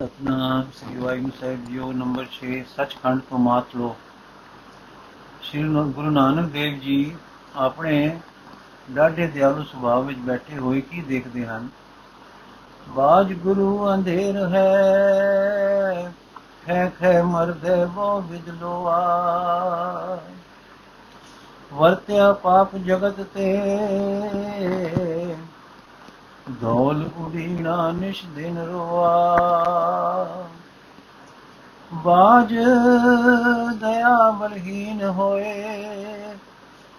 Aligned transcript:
ਸਤਨਾਮ 0.00 0.62
ਸ੍ਰੀ 0.74 0.98
ਵਾਹਿਗੁਰੂ 0.98 1.32
ਸਾਹਿਬ 1.40 1.64
ਜੀਓ, 1.64 1.92
ਨੰਬਰ 1.92 2.26
6 2.36 2.52
ਸੱਚਖੰਡ 2.76 3.20
ਤੋਂ 3.30 3.38
ਮਾਤ 3.38 3.74
ਲੋ 3.76 3.96
ਸ੍ਰੀ 5.42 5.62
ਗੁਰੂ 5.92 6.10
ਨਾਨਕ 6.10 6.50
ਦੇਵ 6.50 6.78
ਜੀ 6.78 7.16
ਆਪਣੇ 7.56 8.18
ਡਾਢੇ 8.90 9.26
ਦਿਆਲੂ 9.26 9.62
ਸੁਭਾਅ 9.62 10.00
ਵਿੱਚ 10.00 10.18
ਬੈਠੇ 10.18 10.58
ਹੋਏ 10.58 10.80
ਕੀ 10.80 11.02
ਦੇਖਦੇ 11.02 11.46
ਹਨ? 11.46 11.68
ਬਾਜ 12.88 13.32
ਗੁਰੂ 13.32 13.94
ਅੰਧੇਰ 13.94 14.36
ਹੈ, 14.48 16.12
ਖੈ 16.66 16.90
ਖੈ 17.00 17.22
ਮਰਦੇ 17.22 17.84
ਬੋ 17.84 18.20
ਵਿਦਲੋਆ 18.20 18.98
ਵਰਤਿਆ 21.72 22.32
ਪਾਪ 22.32 22.76
ਜਗਤ 22.76 23.20
ਤੇ 23.34 23.52
ਧੌਲ 26.60 27.08
ਉਡੀਣਾ 27.18 27.90
ਨਿਸ਼ 27.92 28.24
ਦਿਨ 28.26 28.58
ਰੋਆ। 28.58 29.08
ਬਾਜ 31.94 32.54
ਦਇਆ 33.80 34.30
ਬਲਹੀਨ 34.30 35.02
ਹੋਏ, 35.08 35.54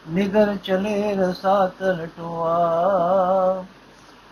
ਨਿਗਰ 0.09 0.55
ਚਲੇ 0.63 1.15
ਰਸਾਤ 1.15 1.83
ਲਟਵਾ 1.83 3.63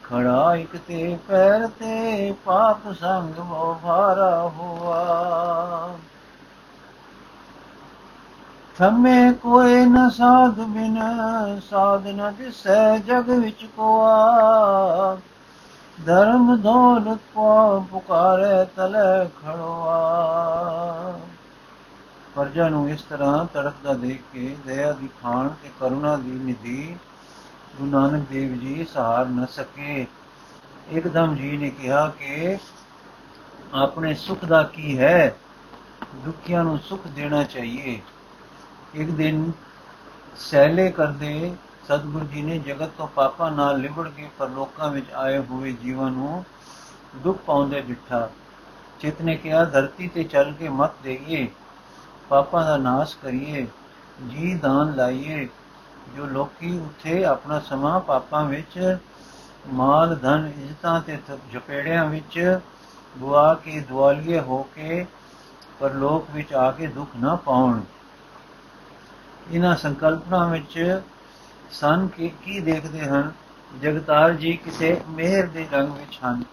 ਖੜਾ 0.03 0.55
ਇਕ 0.55 0.77
ਤੇ 0.87 1.17
ਪੈਰ 1.27 1.67
ਤੇ 1.79 2.31
ਪਾਪ 2.45 2.91
ਸੰਗ 2.93 3.39
ਮੋ 3.39 3.73
ਭਾਰਾ 3.83 4.51
ਹੋਆ। 4.57 5.89
ਥਮੇ 8.79 9.31
ਕੋਏ 9.33 9.85
ਨ 9.85 10.09
ਸਾਧ 10.09 10.59
ਬਿਨ, 10.59 10.99
ਸਾਧ 11.69 12.07
ਨ 12.07 12.33
ਦਿਸੈ 12.37 12.97
ਜਗ 12.97 13.29
ਵਿੱਚ 13.29 13.65
ਕੋਆ। 13.65 15.17
ਧਰਮ 16.05 16.55
ਦੌਲਤ 16.55 17.19
ਕੋ 17.33 17.79
ਪੁਕਾਰੇ 17.91 18.65
ਤਲੇ 18.65 19.29
ਖੜਵਾ 19.41 21.19
ਪਰਜਾ 22.35 22.69
ਨੂੰ 22.69 22.89
ਇਸ 22.89 23.01
ਤਰ੍ਹਾਂ 23.01 23.45
ਤੜਫਦਾ 23.45 23.93
ਦੇਖ 23.93 24.21
ਕੇ 24.33 24.55
ਦਇਆ 24.65 24.91
ਦੀ 24.91 25.09
ਖਾਨ 25.23 25.49
ਤੇ 25.63 25.69
ਕਰੁਣਾ 25.79 26.15
ਦੀ 26.15 26.31
ਨਿਧੀ, 26.31 26.95
ਗੁਰੂ 27.77 27.89
ਨਾਨਕ 27.89 28.27
ਦੇਵ 28.29 28.53
ਜੀ 28.53 28.87
ਸਹਾਰ 28.93 29.25
ਨ 29.25 29.45
ਸਕੇ। 29.45 30.07
ਇੱਕਦਮ 30.89 31.35
ਜੀ 31.35 31.57
ਨੇ 31.57 31.69
ਕਿਹਾ 31.69 32.07
ਕਿ 32.19 32.57
ਆਪਣੇ 33.73 34.13
ਸੁਖ 34.13 34.45
ਦਾ 34.45 34.63
ਕੀ 34.63 34.97
ਹੈ? 34.97 35.35
ਦੁਖੀਆਂ 36.15 36.63
ਨੂੰ 36.63 36.79
ਸੁਖ 36.79 37.07
ਦੇਣਾ 37.07 37.43
ਚਾਹੀਏ। 37.43 37.99
ਇੱਕ 38.95 39.09
ਦਿਨ 39.09 39.51
ਸੈਲੇ 40.39 40.91
ਕਰਦੇ 40.91 41.55
ਸਤਿਗੁਰੂ 41.87 42.25
ਜੀ 42.25 42.41
ਨੇ 42.41 42.57
ਜਗਤ 42.59 42.89
ਤੋਂ 42.97 43.07
ਪਾਪਾਂ 43.07 43.51
ਨਾਲ 43.51 43.79
ਲਿਬੜ 43.81 44.07
ਕੇ 44.09 44.29
ਪਰਲੋਕਾਂ 44.39 44.89
ਵਿੱਚ 44.91 45.11
ਆਏ 45.11 45.37
ਹੋਏ 45.39 45.71
ਜੀਵਾਂ 45.71 46.09
ਨੂੰ 46.11 46.43
ਦੁੱਖ 47.15 47.37
ਪਾਉਂਦੇ 47.37 47.81
ਡਿੱਠਾ। 47.81 48.29
ਚਿਤ 48.99 49.21
ਨੇ 49.21 49.35
ਕਿਹਾ, 49.35 49.63
ਧਰਤੀ 49.65 50.07
ਤੇ 50.07 50.23
ਚੱਲ 50.23 50.51
ਕੇ 50.53 50.69
ਮਤ 50.69 50.91
ਦੇਈਏ, 51.03 51.47
ਪਾਪਾਂ 52.29 52.65
ਦਾ 52.65 52.77
ਨਾਸ਼ 52.77 53.15
ਕਰੀਏ, 53.17 53.65
ਜੀ 54.29 54.53
ਦਾਨ 54.55 54.95
ਲਾਈਏ, 54.95 55.47
ਜੋ 56.15 56.25
ਲੋਕੀ 56.25 56.77
ਉੱਥੇ 56.79 57.23
ਆਪਣਾ 57.25 57.59
ਸਮਾਂ 57.59 57.99
ਪਾਪਾਂ 57.99 58.43
ਵਿੱਚ, 58.45 58.97
ਮਾਲ, 59.73 60.15
ਧਨ, 60.15 60.51
ਇੱਜ਼ਤਾਂ 60.57 60.99
ਤੇ 61.01 61.17
ਝਪੇੜਿਆਂ 61.53 62.05
ਵਿੱਚ 62.05 62.59
ਗੁਆ 63.17 63.53
ਕੇ, 63.53 63.79
ਦੁਆਲੀਏ 63.79 64.39
ਹੋ 64.39 64.61
ਕੇ 64.75 65.05
ਪਰਲੋਕ 65.79 66.27
ਵਿੱਚ 66.31 66.53
ਆ 66.53 66.71
ਕੇ 66.71 66.87
ਦੁੱਖ 66.87 67.15
ਨਾ 67.15 67.35
ਪਾਉਣ। 67.35 67.81
ਇਹਨਾਂ 69.51 69.75
ਸੰਕਲਪਨਾ 69.75 70.47
ਵਿੱਚ 70.47 71.01
ਸਨ 71.71 72.07
ਕਿ 72.07 72.31
ਕੀ 72.43 72.59
ਦੇਖਦੇ 72.59 73.01
ਹਨ? 73.01 73.31
ਜਗਤਾਰ 73.81 74.33
ਜੀ 74.33 74.53
ਕਿਸੇ 74.53 75.01
ਮਿਹਰ 75.09 75.47
ਦੇ 75.47 75.67
ਰੰਗ 75.71 75.91
ਵਿੱਚ 75.91 76.19
ਹਨ। 76.25 76.43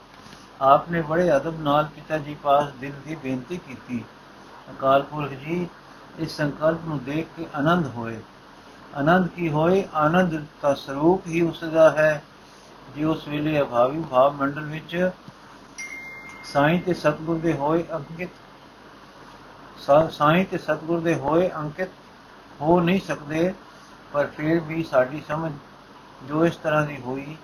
ਆਪਨੇ 0.60 1.02
ਬੜੇ 1.02 1.36
ਅਦਬ 1.36 1.60
ਨਾਲ 1.60 1.84
ਪਿਤਾ 1.84 2.18
ਜੀ 2.18 2.36
ਪਾਸ 2.42 2.72
ਦਿਲ 2.80 2.92
ਦੀ 3.06 3.14
ਬੇਨਤੀ 3.14 3.56
ਕੀਤੀ। 3.56 4.04
ਅਕਾਲ 4.70 5.02
ਪੁਰਖ 5.02 5.30
ਜੀ, 5.30 5.68
ਇਸ 6.18 6.36
ਸੰਕਲਪ 6.36 6.78
ਨੂੰ 6.84 7.04
ਦੇਖ 7.04 7.26
ਕੇ 7.36 7.46
ਆਨੰਦ 7.54 7.86
ਹੋਏ। 7.86 8.20
ਆਨੰਦ 8.94 9.28
ਕੀ 9.28 9.48
ਹੋਏ? 9.48 9.84
ਆਨੰਦ 9.94 10.44
ਦਾ 10.62 10.74
ਸਰੂਪ 10.74 11.26
ਹੀ 11.26 11.42
ਉਸ 11.42 11.64
ਦਾ 11.64 11.90
ਹੈ, 11.90 12.22
ਜੇ 12.96 13.04
ਉਸ 13.04 13.28
ਵੇਲੇ 13.28 13.60
ਅਭਾਵੀ 13.60 14.04
ਭਾਵ 14.10 14.32
ਮੰਡਲ 14.32 14.64
ਵਿੱਚ 14.64 15.10
ਸਾਈਂ 16.44 16.80
ਤੇ 16.80 16.94
ਸਤਗੁਰ 16.94 17.38
ਦੇ 17.38 17.52
ਹੋਏ 17.52 17.84
ਅੰਕਿਤ 17.92 18.28
ਸਾਈਂ 20.10 20.44
ਤੇ 20.44 20.58
ਸਤਗੁਰ 20.58 21.00
ਦੇ 21.00 21.14
ਹੋਏ 21.14 21.50
ਅੰਕਿਤ 21.56 21.88
ਹੋ 22.60 22.80
ਨਹੀਂ 22.80 23.00
ਸਕਦੇ, 23.00 23.52
ਪਰ 24.12 24.26
ਫਿਰ 24.26 24.60
ਵੀ 24.60 24.82
ਸਾਡੀ 24.82 25.22
ਸਮਝ 25.28 25.52
ਜੋ 26.28 26.44
ਇਸ 26.46 26.56
ਤਰ੍ਹਾਂ 26.56 26.86
ਦੀ 26.86 26.96
ਹੋਈ, 27.00 27.36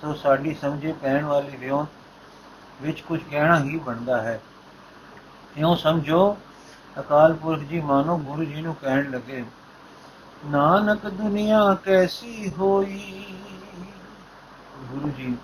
ਸੋ 0.00 0.14
ਸਾਡੀ 0.14 0.54
ਸਮਝੇ 0.54 0.92
ਪੈਣ 0.92 1.24
ਵਾਲੀ 1.24 1.56
ਵਿਉਂ 1.56 1.84
ਵਿੱਚ 2.82 3.00
ਕੁਝ 3.00 3.20
ਕਹਿਣਾ 3.30 3.58
ਹੀ 3.60 3.78
ਬਣਦਾ 3.78 4.20
ਹੈ। 4.22 4.40
ਇਉਂ 5.56 5.74
ਸਮਝੋ, 5.76 6.36
ਅਕਾਲ 7.00 7.34
ਪੁਰਖ 7.34 7.60
ਜੀ 7.60 7.80
ਮਾਨੋ 7.80 8.16
ਗੁਰੂ 8.18 8.44
ਜੀ 8.44 8.62
ਨੂੰ 8.62 8.74
ਕਹਿਣ 8.74 9.10
ਲੱਗੇ, 9.10 9.44
ਨਾਨਕ 10.46 11.06
ਦੁਨੀਆ 11.08 11.74
ਕੈਸੀ 11.84 12.52
ਹੋਈ? 12.58 13.24
ਗੁਰੂ 14.84 15.10
ਜੀ, 15.10 15.36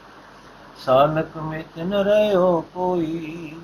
ਸਾਲਕ 0.77 1.37
ਮਿਤ 1.37 1.79
ਨ 1.79 1.95
ਰਹਿਓ 1.95 2.61
ਕੋਈ 2.75 3.55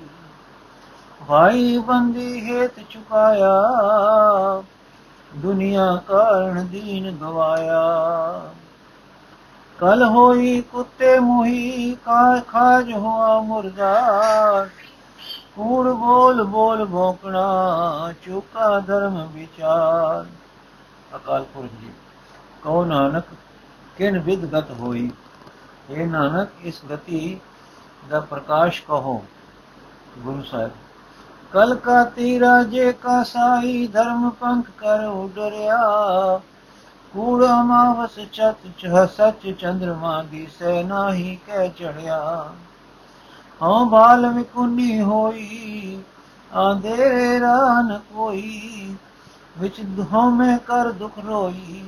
ਭਾਈ 1.27 1.77
ਬੰਦੀ 1.77 2.39
ਹੇਤ 2.41 2.79
ਚੁਕਾਇਆ 2.89 3.51
ਦੁਨੀਆ 5.35 6.01
ਕਾਰਨ 6.07 6.67
ਦੀਨ 6.67 7.17
ਗਵਾਇਆ। 7.17 7.81
ਕਲ 9.77 10.03
ਹੋਈ 10.03 10.61
ਕੁੱਤੇ 10.61 11.19
ਮੁਹੀ, 11.19 11.95
ਕਾ 11.95 12.39
ਖਾਜ 12.39 12.93
ਹੋਆ 12.93 13.41
ਮੁਰਦਾ। 13.41 14.01
ਕੂੜ 15.55 15.87
ਬੋਲ 15.87 16.43
ਬੋਲ 16.43 16.85
ਭੋਕਣਾ 16.85 18.13
ਚੁਕਾ 18.25 18.79
ਧਰਮ 18.79 19.27
ਵਿਚਾਰ। 19.27 20.25
ਅਕਾਲ 21.15 21.43
ਪੁਰਖ 21.43 21.81
ਜੀ, 21.81 21.91
ਕਹੋ 22.63 22.85
ਨਾਨਕ, 22.85 23.23
ਕਿਨ 23.97 24.19
ਵਿਦਗਤ 24.19 24.71
ਹੋਈ? 24.71 25.11
ਇਹ 25.89 26.07
ਨਾਨਕ, 26.07 26.49
ਇਸ 26.61 26.81
ਗਤੀ 26.91 27.39
ਦਾ 28.09 28.19
ਪ੍ਰਕਾਸ਼ 28.19 28.83
ਕਹੋ। 28.83 29.25
ਗੁਰੂ 30.17 30.43
ਸਾਹਿਬ 30.43 30.71
ਕਲ 31.53 31.75
ਕਾ 31.75 32.03
ਤੀਰਾ 32.03 32.63
ਜੇ 32.63 32.91
ਕਾ 32.93 33.23
ਸਾਈ 33.23 33.87
ਧਰਮ 33.87 34.29
ਪੰਖ 34.29 34.69
ਕਰ 34.77 35.05
ਉਡਰਿਆ। 35.05 35.77
ਕੂੜ 37.13 37.45
ਅਮਾਵਸ 37.45 38.19
ਚਤ 38.33 38.67
ਚਹ 38.77 39.05
ਸਚ 39.07 39.49
ਚੰਦਰਮਾ 39.51 40.21
ਦੀ 40.23 40.47
ਸੈ 40.59 40.83
ਨਾਹੀ 40.83 41.37
ਕਹਿ 41.47 41.69
ਚੜਿਆ। 41.69 42.17
ਹਉ 43.61 43.85
ਬਾਲ 43.85 44.27
ਵਿਕੁਨੀ 44.27 45.01
ਹੋਈ, 45.01 46.03
ਆਂਦੇ 46.51 47.39
ਨ 47.39 47.99
ਕੋਈ, 48.13 48.95
ਵਿਚ 49.59 49.81
ਦੁਹੋਂ 49.81 50.31
ਮੈਂ 50.31 50.57
ਕਰ 50.57 50.91
ਦੁਖ 50.91 51.19
ਰੋਈ 51.25 51.83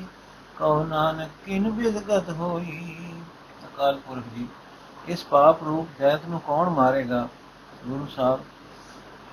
ਕਉ 0.57 0.83
ਨਾਨਕ 0.83 1.29
ਕਿਨ 1.45 1.71
ਬਿਦਗਤ 1.71 2.29
ਹੋਈ। 2.29 2.95
ਅਕਾਲ 3.65 3.99
ਪੁਰਖ 4.07 4.23
ਜੀ, 4.35 4.47
ਇਸ 5.07 5.23
ਪਾਪ 5.23 5.63
ਰੂਪ 5.63 5.87
ਦੈਤ 5.99 6.25
ਨੂੰ 6.29 6.39
ਕੌਣ 6.39 6.69
ਮਾਰੇਗਾ? 6.69 7.27
ਗੁਰੂ 7.87 8.07
ਸਾਹਿਬ। 8.15 8.39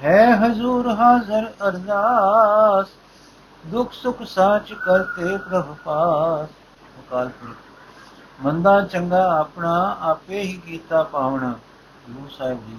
ਹੈ 0.03 0.37
ਹਜ਼ੂਰ 0.37 0.89
ਹਾਜ਼ਰ 0.91 1.47
ਅਰਦਾਸ, 1.69 2.87
ਦੁਖ 3.67 3.93
ਸੁਖ 3.93 4.23
ਸਾਚ 4.23 4.73
ਕਰਤੇ 4.73 5.37
ਪ੍ਰਭ 5.37 5.75
ਪਾਸ। 5.84 6.49
ਅਕਾਲ 7.01 7.29
ਪੁਰਖ, 7.29 7.57
ਮੰਦਾ 8.41 8.81
ਚੰਗਾ 8.81 9.39
ਆਪਣਾ 9.41 9.97
ਆਪੇ 10.01 10.41
ਹੀ 10.41 10.56
ਕੀਤਾ 10.67 11.03
ਪਾਵਣਾ, 11.03 11.53
ਗੁਰੂ 12.11 12.29
ਸਾਹਿਬ 12.29 12.59
ਜੀ। 12.69 12.79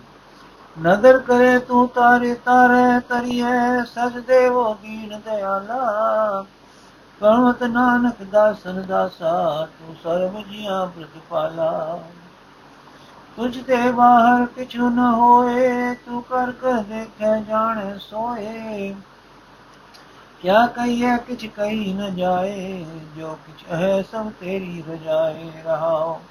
ਨਦਰ 0.77 1.17
ਕਰੇ 1.19 1.57
ਤੂੰ 1.59 1.87
ਤਾਰੇ 1.87 2.33
ਤਾਰੇ 2.33 2.99
ਤਰੀਏ 2.99 3.83
ਸਜ 3.85 4.17
ਦੇਵੋ 4.17 4.73
ਦੀਨ 4.73 5.21
ਦਿਆਲਾ। 5.25 6.45
ਕਣਵਤ 7.21 7.63
ਨਾਨਕ 7.63 8.23
ਦਾਸਨ 8.23 8.81
ਦਾਸਾ, 8.87 9.67
ਤੂੰ 9.79 9.95
ਸਰਬ 10.03 10.41
ਜੀਆਂ 10.43 10.85
ਪ੍ਰਤਪਾਲਾ। 10.87 11.99
ਤੁਝ 13.37 13.63
ਤੇ 13.63 13.91
ਬਾਹਰ 13.91 14.45
ਕਿਛੁ 14.45 14.89
ਨ 14.89 14.99
ਹੋਏ, 14.99 15.95
ਤੂੰ 15.95 16.23
ਕਰ 16.23 16.51
ਕਰ 16.51 16.83
ਦੇਖੈ 16.83 17.39
ਜਾਣੇ 17.39 17.99
ਸੋਏ। 17.99 18.95
ਕਿਆ 20.41 20.67
ਕਹੀਏ, 20.67 21.17
ਕਿਛ 21.17 21.45
ਕਹੀ 21.45 21.93
ਨ 21.93 22.15
ਜਾਏ, 22.15 22.85
ਜੋ 23.17 23.37
ਕਿਛ 23.47 23.71
ਹੈ 23.71 24.01
ਸਭ 24.01 24.31
ਤੇਰੀ 24.39 24.83
ਰਜਾਏ 24.89 25.51
ਰਹਾਓ। 25.65 26.21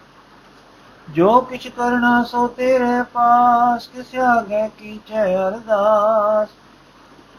ਜੋ 1.11 1.41
ਕਿਛ 1.41 1.69
ਕਰਨਾ 1.69 2.23
ਸੋ 2.23 2.49
ਤੇਰੇ 2.49 3.03
ਪਾਸ, 3.03 3.89
ਕਿਸ 3.89 4.15
ਆਗੇ 4.15 4.69
ਕੀਚੈ 4.69 5.49
ਅਰਦਾਸ। 5.49 6.49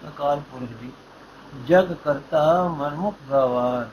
ਅਕਾਲ 0.07 0.39
ਪੁਰਖ 0.39 0.81
ਜੀ, 0.81 0.91
ਜਗ 1.67 1.93
ਕਰਤਾ 1.93 2.67
ਮਨਮੁਖ 2.67 3.15
ਗਵਾਰ। 3.29 3.87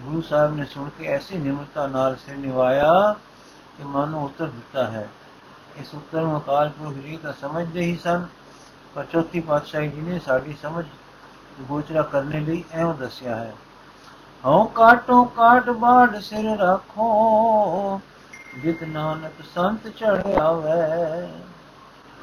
ਗੁਰੂ 0.00 0.20
ਸਾਹਿਬ 0.20 0.56
ਨੇ 0.56 0.64
ਸੁਣ 0.64 0.88
ਕੇ 0.98 1.06
ਐਸੀ 1.06 1.38
ਨਿਮਰਤਾ 1.38 1.86
ਨਾਲ 1.86 2.16
ਸਿਰ 2.16 2.36
ਨਿਵਾਇਆ 2.36 3.14
ਕਿ 3.78 3.84
ਮਨ 3.84 4.08
ਨੂੰ 4.08 4.24
ਉੱਤਰ 4.24 4.46
ਦਿੱਤਾ 4.46 4.84
ਹੈ। 4.86 5.08
ਇਸ 5.76 5.94
ਉੱਤਰ 5.94 6.20
ਨੂੰ 6.20 6.36
ਅਕਾਲ 6.38 6.68
ਪੁਰਖ 6.70 6.96
ਜੀ 6.96 7.16
ਤਾਂ 7.16 7.32
ਸਮਝਦੇ 7.32 7.80
ਹੀ 7.80 7.96
ਸਨ, 7.96 8.26
ਪਰ 8.94 9.04
ਚੌਥੀ 9.04 9.40
ਪਾਤਸ਼ਾਹੀ 9.40 9.88
ਜੀ 9.88 10.00
ਨੇ 10.00 10.18
ਸਾਡੀ 10.18 10.54
ਸਮਝ 10.62 10.84
ਗੋਚਰਾ 11.60 12.02
ਕਰਨੇ 12.02 12.40
ਲਈ 12.40 12.62
ਐਵੇਂ 12.72 12.94
ਦੱਸਿਆ 12.94 13.36
ਹੈ, 13.36 13.54
ਹਉ 14.44 14.64
ਕਾਟੋ 14.74 15.24
ਕਾਟ 15.36 15.70
ਬਾੜ 15.70 16.18
ਸਿਰ 16.18 16.56
ਰੱਖੋ, 16.58 18.00
ਜਿਤ 18.62 18.82
ਨਾਨਕ 18.84 19.44
ਸੰਤ 19.54 19.88
ਚੜਿਆ 19.88 20.50
ਵੈ 20.52 21.28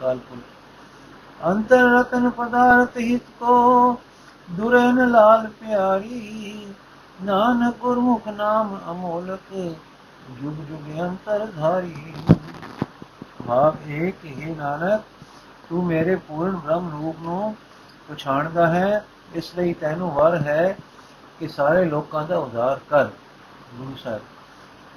ਪੁਰਖ 0.02 1.48
ਅੰਤਰ 1.48 1.84
ਰਤਨ 1.90 2.30
ਪਦਾਰਥ 2.30 2.98
ਹਿਤ 2.98 3.30
ਕੋ 3.40 3.98
ਦੁਰਨ 4.48 5.10
ਲਾਲ 5.12 5.48
ਪਿਆਰੀ, 5.60 6.68
ਨਾਨਕ 7.24 7.76
ਗੁਰਮੁਖ 7.78 8.28
ਨਾਮ 8.28 8.78
ਅਮੋਲਕ 8.92 9.54
ਜੁਗ 10.32 10.64
ਜੁਗ 10.66 11.00
ਅੰਤਰ 11.02 11.46
ਧਾਰੀ। 11.58 12.14
ਭਾਵ 13.48 13.76
ਇਹ 13.88 14.12
ਕਿ 14.14 14.34
हे 14.36 14.56
ਨਾਨਕ, 14.58 15.02
ਤੂੰ 15.70 15.86
ਮੇਰੇ 15.86 16.16
ਪੂਰਨ 16.28 16.56
ਬ੍ਰਹਮ 16.56 16.90
ਰੂਪ 16.92 17.22
ਨੂੰ 17.22 17.56
ਪਛਾਣਦਾ 18.10 18.68
ਹੈ, 18.68 19.04
ਇਸ 19.34 19.56
ਲਈ 19.56 19.74
ਤੈਨੂੰ 19.74 20.12
ਵਰ 20.12 20.36
ਹੈ 20.42 20.78
ਕਿ 21.40 21.48
ਸਾਰੇ 21.48 21.84
ਲੋਕਾਂ 21.86 22.24
ਦਾ 22.28 22.38
ਉਧਾਰ 22.38 22.80
ਕਰ, 22.90 23.10
ਗੁਰੂ 23.78 23.96
ਸਾਹਿਬ। 23.96 24.22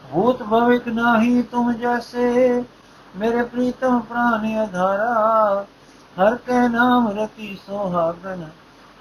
ਭੂਤ 0.05 0.43
ਭਵਿਕ 0.43 0.89
ਨਾਹੀ 0.89 1.43
ਤੁਮ 1.43 1.73
ਜੈਸੇ, 1.73 2.65
ਮੇਰੇ 3.17 3.43
ਪ੍ਰੀਤਮ 3.45 4.01
ਪ੍ਰਾਨ 4.01 4.65
ਅਧਾਰਾ 4.65 5.65
ਹਰ 6.17 6.37
ਕੈ 6.37 6.69
ਨਾਮ 6.69 7.09
ਰਤੀ 7.11 7.57
ਸੋਹਾਗਨ, 7.67 8.49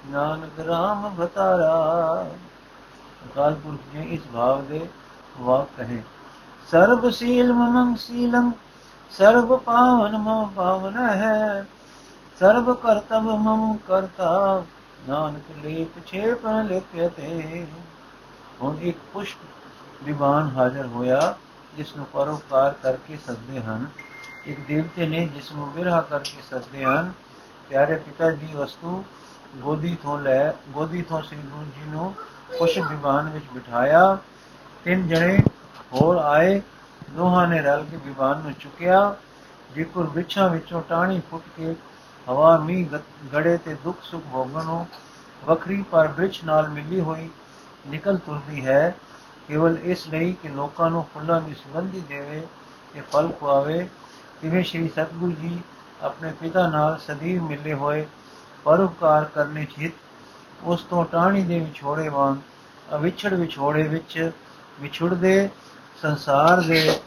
ਨਾਨਕ 0.06 0.60
ਰਾਮ 0.60 1.08
ਬਤਾਰਾ 1.14 2.26
ਅਕਾਲ 3.26 3.54
ਪੁਰਖ 3.54 3.94
ਨੇ 3.94 4.02
ਇਸ 4.06 4.20
ਭਾਵ 4.32 4.64
ਦੇ 4.64 4.86
ਵਾਕ 5.40 5.68
ਕਹੇ। 5.76 6.02
ਸਰਬ 6.70 7.10
ਸੀਲ 7.10 7.52
ਮਮੰ 7.52 7.94
ਸੀਲੰ 7.96 8.50
ਸਰਬ 9.10 9.56
ਪਾਵਨ 9.56 10.16
ਮਮ 10.18 10.48
ਪਾਵਨ 10.48 10.96
ਹੈ। 10.98 11.66
ਸਰਬ 12.40 12.72
ਕਰਤਵ 12.72 13.36
ਮਮ 13.36 13.76
ਕਰਤਾ, 13.88 14.64
ਨਾਨਕ 15.08 15.64
ਲੇਪ 15.64 16.06
ਛੇਪ 16.06 16.46
ਲਿਖਤੇ 16.64 17.66
ਹੁਣ 18.62 18.78
ਇੱਕ 18.78 18.98
ਪੁਸ਼ਪ 19.12 20.04
ਵਿਵਾਨ 20.04 20.50
ਹਾਜ਼ਰ 20.56 20.86
ਹੋਇਆ, 20.86 21.36
ਜਿਸ 21.76 21.96
ਨੂੰ 21.96 22.06
ਪਰਉਪਕਾਰ 22.06 22.74
ਕਰਕੇ 22.82 23.18
ਸੱਦਦੇ 23.26 23.60
ਹਨ। 23.60 23.86
ਇੱਕ 24.46 24.60
ਦੇਵਤੇ 24.68 25.06
ਨੇ 25.06 25.26
ਜਿਸ 25.26 25.52
ਨੂੰ 25.52 25.70
ਵਿਰਹਾ 25.72 26.00
ਕਰਕੇ 26.00 26.42
ਸੱਦਦੇ 26.50 26.84
ਹਨ। 26.84 27.12
ਪਿਆਰੇ 27.68 27.94
ਪਿਤਾ 27.96 28.30
ਦੀ 28.30 28.48
ਵਸਤੂ 28.54 29.04
ਗੋਦੀ 29.56 29.96
ਤੋਂ 30.02 30.18
ਲੈ, 30.18 30.50
ਗੋਦੀ 30.68 31.02
ਤੋਂ 31.02 31.22
ਸ੍ਰੀ 31.22 31.38
ਗੁਰੂ 31.38 31.64
ਜੀ 31.64 31.90
ਨੂੰ 31.90 32.14
ਪੁਸ਼ਪ 32.58 32.82
ਵਿਵਾਨ 32.90 33.28
ਵਿੱਚ 33.28 33.44
ਬਿਠਾਇਆ। 33.54 34.16
ਤਿੰਨ 34.84 35.06
ਜਣੇ 35.08 35.38
ਹੋਰ 35.94 36.16
ਆਏ 36.18 36.60
ਦੋਹਾਂ 37.10 37.46
ਨੇ 37.48 37.60
ਰਲ 37.62 37.84
ਕੇ 37.84 37.96
ਵਿਵਾਨ 38.04 38.40
ਨੂੰ 38.42 38.52
ਚੁੱਕਿਆ, 38.54 39.14
ਜਿਕਰ 39.70 40.02
ਵਿਛਾਂ 40.14 40.48
ਵਿੱਚੋਂ 40.50 40.82
ਟਾਣੀ 40.88 41.20
ਫੁੱਟ 41.30 41.42
ਕੇ 41.56 41.74
ਹਵਾ 42.26 42.56
ਮੀ 42.58 42.84
ਗੜੇ 43.32 43.56
ਤੇ 43.56 43.74
ਦੁੱਖ 43.84 44.02
ਸੁਖ 44.02 44.22
ਭੋਗਣ 44.32 44.64
ਨੂੰ 44.64 44.86
ਵੱਖਰੀ 45.42 45.82
ਪਰ 45.90 46.08
ਬ੍ਰਿਛ 46.08 46.42
ਨਾਲ 46.44 46.68
ਮਿਲੀ 46.68 47.00
ਹੋਈ 47.00 47.28
ਨਿਕਲ 47.86 48.18
ਤੁਰਦੀ 48.18 48.64
ਹੈ, 48.66 48.94
ਕੇਵਲ 49.48 49.78
ਇਸ 49.84 50.06
ਲਈ 50.08 50.32
ਕਿ 50.42 50.48
ਲੋਕਾਂ 50.48 50.90
ਨੂੰ 50.90 51.04
ਫੁੱਲਾਂ 51.14 51.40
ਦੀ 51.40 51.54
ਸੁਗੰਧੀ 51.54 52.00
ਦੇਵੇ 52.08 52.40
ਤੇ 52.94 53.00
ਫਲ 53.12 53.30
ਖਵਾਵੇ 53.40 53.86
ਜਿਵੇਂ 54.42 54.62
ਸ਼੍ਰੀ 54.64 54.88
ਸਤਗੁਰੂ 54.88 55.32
ਜੀ 55.32 55.58
ਆਪਣੇ 56.02 56.32
ਪਿਤਾ 56.40 56.66
ਨਾਲ 56.68 56.98
ਸਦੀਵ 56.98 57.42
ਮਿਲੇ 57.42 57.72
ਹੋਏ 57.74 58.06
ਪਰਉਪਕਾਰ 58.66 59.24
ਕਰਨੇ 59.24 59.64
ਚਿਤ, 59.76 59.92
ਉਸ 60.64 60.82
ਤੋਂ 60.82 61.04
ਟਾਣੀ 61.04 61.42
ਦੇ 61.42 61.58
ਵਿਛੋੜੇ 61.60 62.08
ਵਾਂਗ 62.08 62.36
ਅਵਿਛੜ 62.94 63.32
ਵਿਛੋੜੇ 63.34 63.82
ਵਿੱਚ 63.84 64.30
ਵਿਛੁੜਦੇ 64.80 65.48
ਸੰਸਾਰ 66.02 66.60
ਦੇ 66.60 67.00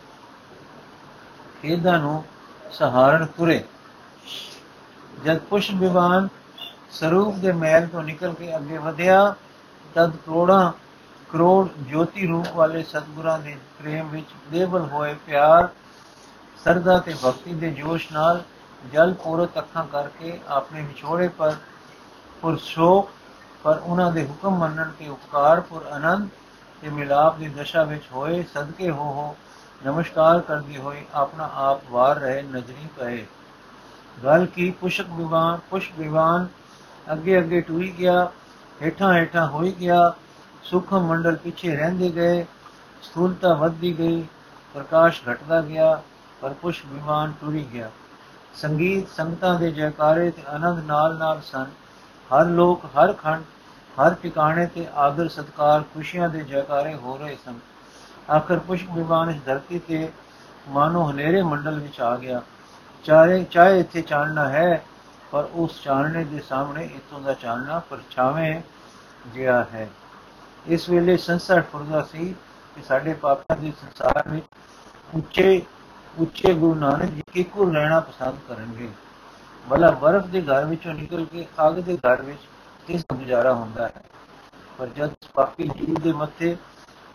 ਖੇਦਾਂ 1.62 1.98
ਨੂੰ 2.00 2.24
ਸਹਾਰਨ 2.72 3.26
ਤੁਰੇ। 3.38 3.64
ਜਦ 5.24 5.38
ਪੁਸ਼ 5.40 5.72
ਵਿਵਾਨ 5.72 6.28
ਸਰੂਪ 6.92 7.36
ਦੇ 7.36 7.52
ਮਹਿਲ 7.52 7.88
ਤੋਂ 7.88 8.04
ਨਿਕਲ 8.04 8.34
ਕੇ 8.34 8.56
ਅੱਗੇ 8.56 8.78
ਵਧਿਆ, 8.78 9.36
ਤਦ 9.96 10.16
ਕਰੋੜਾਂ 10.16 10.72
ਕਰੋੜ 11.30 11.68
ਜੋਤੀ 11.90 12.28
ਰੂਪ 12.28 12.48
ਵਾਲੇ 12.56 12.84
ਸਤਗੁਰਾਂ 12.84 13.38
ਦੇ 13.40 13.56
ਪ੍ਰੇਮ 13.80 14.08
ਵਿੱਚ 14.10 14.28
ਦੇਵਲ 14.52 14.88
ਹੋਏ 14.92 15.14
ਪਿਆਰ 15.26 15.68
ਸਰਦਾ 16.64 16.98
ਤੇ 17.00 17.16
ਭਗਤੀ 17.26 17.54
ਦੇ 17.54 17.70
ਜੋਸ਼ 17.72 18.12
ਨਾਲ 18.14 18.42
ਜਲ 18.94 19.14
ਪੂਰਤ 19.14 19.58
ਅੱਖਾਂ 19.58 19.84
ਕਰਕੇ 19.86 20.40
ਆਪਣੇ 20.48 20.82
ਵਿਛੋੜੇ 20.82 21.28
ਪਰ 21.28 21.56
ਪੁਰਸ਼ੋਕ, 22.42 23.10
ਪਰ 23.64 23.80
ਉਹਨਾਂ 23.84 24.12
ਦੇ 24.12 24.26
ਹੁਕਮ 24.26 24.58
ਮੰਨਣ 24.58 24.92
ਤੇ 25.00 25.08
ਉਪਕਾਰ 25.10 25.62
ਪੁਰ 25.62 25.86
ਆਨੰਦ 25.86 26.30
ਤੇ 26.82 26.90
ਮਿਲਾਪ 26.90 27.38
ਦੀ 27.38 27.48
ਦਸ਼ਾ 27.50 27.84
ਵਿੱਚ 27.84 28.04
ਹੋਏ, 28.14 28.44
ਸਦਕੇ 28.44 28.90
ਹੋ 28.92 29.04
ਹੋ, 29.04 29.36
ਨਮਸਕਾਰ 29.86 30.40
ਕਰਦੀ 30.40 30.78
ਹੋਈ 30.78 31.06
ਆਪਣਾ 31.14 31.50
ਆਪ 31.54 31.82
ਵਾਰ 31.90 32.18
ਰਹੇ 32.18 32.42
ਨਜ਼ਰੀ 32.42 32.88
ਪਏ। 33.00 33.26
ਗੱਲ 34.24 34.46
ਕੀ, 34.46 34.72
ਪੁਸ਼ਕ 34.72 35.06
ਵਿਵਾਨ 35.10 35.60
ਪੁਸ਼ 35.70 35.92
ਵਿਵਾਨ, 36.00 36.48
ਅੱਗੇ 37.12 37.40
ਅੱਗੇ 37.40 37.62
ਟੁਰੀ 37.62 37.94
ਗਿਆ, 38.00 38.32
ਹੇਠਾਂ 38.82 39.14
ਹੇਠਾਂ 39.14 39.48
ਹੋਈ 39.48 39.76
ਗਿਆ 39.80 40.14
ਸੁਖਮ 40.64 41.08
ਮੰਡਲ 41.08 41.36
ਪਿੱਛੇ 41.36 41.76
ਰਹਿੰਦੇ 41.76 42.10
ਗਏ, 42.10 42.46
ਸਥੂਲਤਾ 43.02 43.54
ਵੱਧਦੀ 43.54 44.00
ਗਈ, 44.00 44.26
ਪ੍ਰਕਾਸ਼ 44.74 45.22
ਘਟਦਾ 45.32 45.62
ਗਿਆ, 45.62 46.02
ਪਰ 46.42 46.54
ਪੁਸ਼ 46.54 46.86
ਵਿਮਾਨ 46.86 47.34
ਟੁਰੀ 47.42 47.68
ਗਿਆ। 47.74 47.92
ਸੰਗੀਤ 48.54 49.10
ਸੰਗਤਾਂ 49.10 49.60
ਦੇ 49.60 49.72
ਜੈਕਾਰੇ 49.72 50.32
ਤੇ 50.32 50.44
ਆਨੰਦ 50.48 50.86
ਨਾਲ 50.86 51.18
ਨਾਲ 51.18 51.42
ਸਨ। 51.42 51.66
ਹਰ 52.32 52.46
ਲੋਕ, 52.46 52.86
ਹਰ 52.86 53.14
ਖੰਡ 53.14 53.44
ਹਰ 53.98 54.14
ਟਿਕਾਣੇ 54.14 54.66
ਤੇ 54.66 54.86
ਆਦਰ, 54.96 55.28
ਸਤਕਾਰ, 55.28 55.84
ਖੁਸ਼ੀਆਂ 55.94 56.30
ਦੇ 56.30 56.44
ਜੈਕਾਰੇ 56.44 56.94
ਹੋ 56.96 57.18
ਰਹੇ 57.18 57.38
ਸਨ। 57.46 57.60
ਆਖਰ 58.32 58.60
ਪੁਸ਼ਪ 58.60 58.92
ਵਿਮਾਨ 58.92 59.30
ਇਸ 59.30 59.42
ਧਰਤੀ 59.46 59.80
ਤੇ 59.80 60.12
ਮਾਨੋ 60.68 61.12
ਹਨੇਰੇ 61.12 61.42
ਮੰਡਲ 61.42 61.80
ਵਿੱਚ 61.80 62.02
ਆ 62.02 62.16
ਗਿਆ। 62.16 62.42
ਚਾਰੇ 63.04 63.44
ਚਾਹੇ 63.44 63.80
ਇੱਥੇ 63.80 64.02
ਚਾਨਣਾ 64.02 64.50
ਹੈ, 64.50 64.84
ਪਰ 65.32 65.48
ਉਸ 65.54 65.82
ਚਾਨਣੇ 65.82 66.24
ਦੇ 66.24 66.40
ਸਾਹਮਣੇ 66.40 66.84
ਇਤੋਂ 66.86 67.22
ਦਾ 67.22 67.34
ਚਾਨਣਾ 67.34 67.80
ਪਰਛਾਵੇਂ 67.80 68.62
ਜਿਆ 69.34 69.66
ਹੈ। 69.74 69.90
ਇਸ 70.68 70.90
ਵੇਲੇ 70.90 71.18
ਸੰਸਾਰ 71.18 71.62
ਫੁਰਦਾ 71.62 72.02
ਸੀ 72.02 72.36
ਕਿ 72.76 72.82
ਸਾਡੇ 72.82 73.14
ਪਾਪਾਂ 73.14 73.58
ਦੇ 73.58 73.72
ਸੰਸਾਰ 73.82 74.30
ਵਿੱਚ 74.30 74.46
ਉੱਚੇ 75.14 75.62
ਉੱਚੇ 76.20 76.54
ਗੁਰੂ 76.54 76.76
ਨਾਨਕ 76.76 77.12
ਜੀ 77.12 77.24
ਕਿਕੁਰ 77.34 77.74
ਰਹਿਣਾ 77.74 78.00
ਪਸੰਦ 78.00 78.38
ਕਰਨਗੇ। 78.48 78.90
ਭਲਾ 79.70 79.92
ਬਰਫ਼ 79.92 80.28
ਦੇ 80.28 80.42
ਘਰ 80.42 80.66
ਵਿੱਚੋਂ 80.66 80.94
ਨਿਕਲ 80.94 81.26
ਕੇ 81.26 81.46
ਅੱਗ 81.68 81.74
ਦੇ 81.74 81.98
ਘਰ 81.98 82.22
ਵਿੱਚ 82.22 82.40
ਕਿਸ 82.88 83.06
ਗੁਜ਼ਾਰਾ 83.14 83.54
ਹੁੰਦਾ 83.54 83.88
ਹੈ। 83.88 84.04
ਪਰ 84.78 84.88
ਜਦ 84.88 85.10
ਪਾਪੀ 85.34 85.68
ਜੀ 85.68 85.96
ਦੇ 86.02 86.12
ਮੱਥੇ 86.12 86.58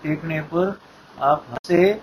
ਟੇਕਣੇ 0.02 0.40
ਪਰ 0.40 0.72
ਆਪ 1.20 1.42
ਹੱਸੇ 1.52 2.00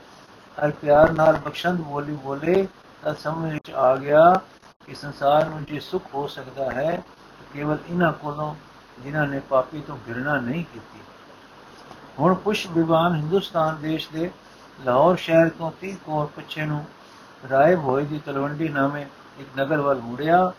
ਅਰ 0.66 0.72
ਪਿਆਰ 0.72 1.12
ਨਾਲ 1.12 1.36
ਬਖਸ਼ੰਦ 1.36 1.82
ਬੋਲੀ 1.82 2.14
ਬੋਲੇ, 2.14 2.68
ਤਾਂ 3.04 3.14
ਸਮਝ 3.14 3.54
ਵਿੱਚ 3.54 3.72
ਆ 3.72 3.96
ਗਿਆ 3.96 4.42
ਕਿ 4.86 4.96
ਸੰਸਾਰ 4.96 5.50
ਵਿੱਚ 5.50 5.72
ਜੇ 5.72 5.80
ਸੁਖ 5.80 6.04
ਹੋ 6.14 6.28
ਸਕਦਾ 6.28 6.72
ਹੈ 6.72 7.04
ਕੇਵਲ 7.54 7.78
ਇਹਨਾਂ 7.90 8.14
ਕੋਲੋਂ 8.14 8.56
ਜਿਨ੍ਹਾਂ 9.00 9.28
ਨੇ 9.28 9.40
ਪਾਪੀ 9.40 9.82
ਤੋਂ 9.82 9.98
ਗਿਰਣਾ 10.08 10.38
ਨਹੀਂ 10.38 10.64
ਕੀਤੀ। 10.74 11.00
ਹੁਣ 12.20 12.34
ਪੁਸ਼ 12.34 12.68
ਵਿਵਾਨ 12.68 13.16
ਹਿੰਦੁਸਤਾਨ 13.16 13.78
ਦੇਸ਼ 13.82 14.10
ਦੇ 14.14 14.32
ਲਾਹੌਰ 14.86 15.16
ਸ਼ਹਿਰ 15.16 15.50
ਤੋਂ 15.50 15.72
30 15.82 15.96
ਕੋਰ 16.06 16.26
ਪਿੱਛੇ 16.26 16.66
ਨੂੰ 16.66 16.86
ਰਾਏ 17.52 17.76
ਭੋਏ 17.76 18.06
ਦੀ 18.06 18.20
ਤਲਵੰਡੀ 18.26 18.70
ਨਾਮੇ 18.70 19.06
ਇੱਕ 19.40 19.60
ਨਗਰ 19.60 19.82
ਵੱਲ 19.82 20.00
ਮੁੜਿਆ। 20.00 20.52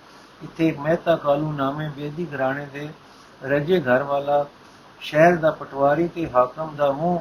ਇੱਥੇ 0.42 0.68
ਇੱਕ 0.68 0.78
ਮਹਿਤਾ 0.78 1.16
ਕਾਲੂ 1.16 1.52
ਨਾਮੇ 1.52 1.88
ਬੇਦੀ 1.88 2.26
ਘਰਾਣੇ 2.26 2.66
ਦੇ 2.66 2.88
ਰਜੇ 3.42 3.80
ਘਰ 3.80 4.02
ਵਾਲਾ 4.02 4.44
ਸ਼ਹਿਰ 5.00 5.36
ਦਾ 5.36 5.50
ਪਟਵਾਰੀ 5.50 6.08
ਤੇ 6.08 6.28
ਹਾਕਮ 6.30 6.74
ਦਾ 6.76 6.90
ਮੂੰਹ 6.92 7.20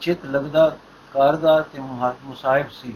ਚਿਤ 0.00 0.24
ਲੱਗਦਾ 0.26 0.68
ਕਾਰਦਾਰ 1.14 1.62
ਤੇ 1.62 1.80
ਮੁਸਾਹਿਬ 1.80 2.70
ਸੀ। 2.70 2.94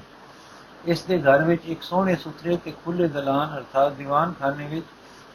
ਇਸ 0.85 1.03
ਦੇ 1.03 1.19
ਘਰ 1.23 1.43
ਵਿੱਚ 1.45 1.67
ਇੱਕ 1.67 1.83
ਸੋਹਣੇ 1.83 2.15
ਸੁਥਰੇ 2.17 2.57
ਤੇ 2.57 2.73
ਖੁੱਲੇ 2.85 3.09
ਦਲਾਨ 3.09 3.57
ਅਰਥਾਤ 3.57 3.93
ਦੀਵਾਨ 3.93 4.33
ਖਾਨੇ 4.41 4.67
ਵਿੱਚ 4.67 4.87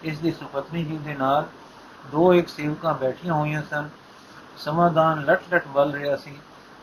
ਇਸ 0.03 0.19
ਦੀ 0.19 0.31
ਸੁਪਤਨੀ 0.31 0.83
ਜੀ 0.83 0.97
ਦੇ 0.97 1.13
ਨਾਲ 1.13 1.45
ਦੋ 2.11 2.33
ਇੱਕ 2.33 2.47
ਸੇਵਕਾਂ 2.49 2.93
ਬੈਠੀਆਂ 2.93 3.33
ਹੋਈਆਂ 3.33 3.61
ਸਨ। 3.69 3.89
ਸਮਾਦਾਨ 4.57 5.23
ਲਟ 5.25 5.53
ਲਟ 5.53 5.67
ਬਲ 5.67 5.91
ਰਿਹਾ 5.91 6.15
ਸੀ 6.15 6.37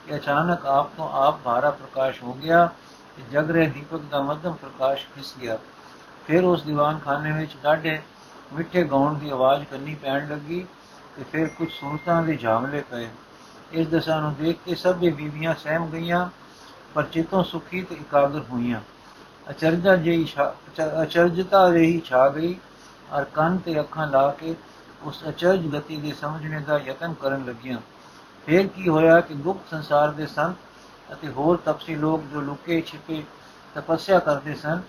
ਕਿ 0.07 0.17
ਅਚਾਨਕ 0.17 0.67
ਆਪ 0.67 0.91
ਤੋਂ 0.97 1.09
ਆਪ 1.19 1.38
ਭਾਰਾ 1.45 1.71
ਪ੍ਰਕਾਸ਼ 1.71 2.23
ਹੋ 2.23 2.33
ਗਿਆ 2.35 2.69
ਤੇ 3.17 3.23
ਜਗ 3.33 3.50
ਰਹੇ 3.50 3.67
ਦੀਪਕ 3.67 4.00
ਦਾ 4.11 4.21
ਮੱਧਮ 4.23 4.53
ਪ੍ਰਕਾਸ਼ 4.53 5.07
ਖਿਸ 5.15 5.35
ਗਿਆ। 5.41 5.59
ਫਿਰ 6.27 6.45
ਉਸ 6.45 6.62
ਦੀਵਾਨ 6.62 6.99
ਖਾਨੇ 6.99 7.33
ਵਿੱਚ 7.33 7.57
ਡਾਢੇ 7.62 8.00
ਮਿੱਠੇ 8.53 8.83
ਗਾਉਣ 8.85 9.19
ਦੀ 9.19 9.31
ਆਵਾਜ਼ 9.31 9.65
ਕੰਨੀ 9.71 9.95
ਪੈਣ 9.95 10.29
ਲੱਗੀ 10.29 10.65
ਤੇ 11.17 11.25
ਫਿਰ 11.33 11.49
ਕੁਝ 11.49 11.69
ਸੂਰਤਾਂ 11.71 12.23
ਦੇ 12.23 12.37
ਝਾਮਲੇ 12.37 12.83
ਪਏ। 12.91 13.09
ਇਸ 13.73 13.89
ਦਸ਼ਾ 13.89 14.21
ਨੂੰ 14.21 14.35
ਦੇਖ 14.35 14.59
ਕੇ 14.65 14.75
ਸਭ 14.75 14.97
ਬੀਬੀਆਂ 14.97 15.55
ਸਹਿਮ 15.55 15.87
ਗਈਆਂ, 15.91 16.29
ਪਰ 16.95 17.03
ਚਿਤੋਂ 17.03 17.43
ਸੁਖੀ 17.45 17.83
ਤੇ 17.83 17.95
ਇਕਾਗਰ 17.95 18.43
ਹੋਈਆਂ। 18.50 18.81
ਅਚਰਜਾ 19.50 19.97
ਜਿਹੀ 19.97 20.27
ਅਚਰਜਤਾ 21.03 21.69
ਰਹੀ 21.69 22.00
ਛਾ 22.00 22.29
ਗਈ 22.29 22.55
ਔਰ 23.12 23.25
ਕੰਨ 23.35 23.57
ਤੇ 23.59 23.79
ਅੱਖਾਂ 23.81 24.07
ਲਾ 24.07 24.31
ਕੇ 24.31 24.55
ਉਸ 25.03 25.23
ਅਚਰਜ 25.29 25.67
ਗਤੀ 25.75 25.97
ਦੇ 25.97 26.12
ਸਮਝਣੇ 26.12 26.61
ਦਾ 26.61 26.79
ਯਤਨ 26.79 27.15
ਕਰਨ 27.21 27.45
ਲੱਗੀਆਂ। 27.45 27.79
ਫਿਰ 28.47 28.67
ਕੀ 28.67 28.89
ਹੋਇਆ 28.89 29.21
ਕਿ 29.21 29.35
ਗੁਪਤ 29.37 29.71
ਸੰਸਾਰ 29.71 30.11
ਦੇ 30.11 30.27
ਸੰਤ 30.27 31.12
ਅਤੇ 31.12 31.29
ਹੋਰ 31.29 31.57
ਤਪਸੀ 31.57 31.95
ਲੋਕ 31.97 32.25
ਜੋ 32.33 32.41
ਲੁਕੇ 32.41 32.81
ਛਿਪੇ 32.81 33.23
ਤਪੱਸਿਆ 33.75 34.19
ਕਰਦੇ 34.19 34.55
ਸਨ 34.55 34.81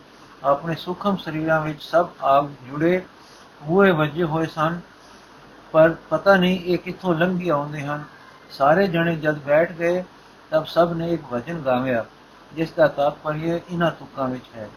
ਆਪਣੇ 0.43 0.75
ਸੁਖਮ 0.75 1.17
ਸਰੀਰਾਂ 1.17 1.62
ਵਿੱਚ 1.62 1.83
ਸਭ 1.83 2.07
ਆਗ 2.24 2.50
ਜੁੜੇ 2.69 3.01
ਹੋਏ 3.67 3.91
ਵਜੇ 3.91 4.24
ਹੋਏ 4.24 4.45
ਸਨ, 4.45 4.79
ਪਰ 5.71 5.95
ਪਤਾ 6.10 6.36
ਨਹੀਂ 6.36 6.60
ਇਹ 6.60 6.77
ਕਿੱਥੋਂ 6.77 7.15
ਲੰਘੀ 7.15 7.50
ਆਉਂਦੇ 7.50 7.81
ਹਨ। 7.81 8.03
ਸਾਰੇ 8.51 8.88
ਜਣੇ 8.88 9.15
ਜਦ 9.15 9.38
ਬੈਠ 9.38 9.71
ਗਏ, 9.71 10.03
ਤਬ 10.51 10.65
ਸਭ 10.65 10.93
ਨੇ 10.93 11.13
ਇੱਕ 11.13 11.21
ਭਜਨ 11.33 11.62
ਗਾਇਆ 11.62 12.05
ਜਿਸ 12.53 12.71
ਦਾ 12.71 12.88
ਤਾਤਪਰਯ 12.88 13.60
ਇਹਨਾਂ 13.71 13.91
ਤੁਕਾਂ 13.91 14.27
ਵਿੱਚ 14.27 14.45
ਹੈ। 14.55 14.69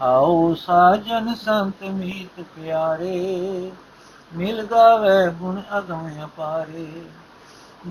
ਆਓ 0.00 0.54
ਸਾਜਨ 0.54 1.34
ਸੰਤ 1.34 1.82
ਮੀਤ 1.82 2.44
ਪਿਆਰੇ, 2.56 3.72
ਮਿਲ 4.36 4.66
ਗਾਵੇ 4.66 5.30
ਗੁਣ 5.30 5.62
ਅਗਮ 5.78 6.24
ਅਪਾਰੇ। 6.24 7.02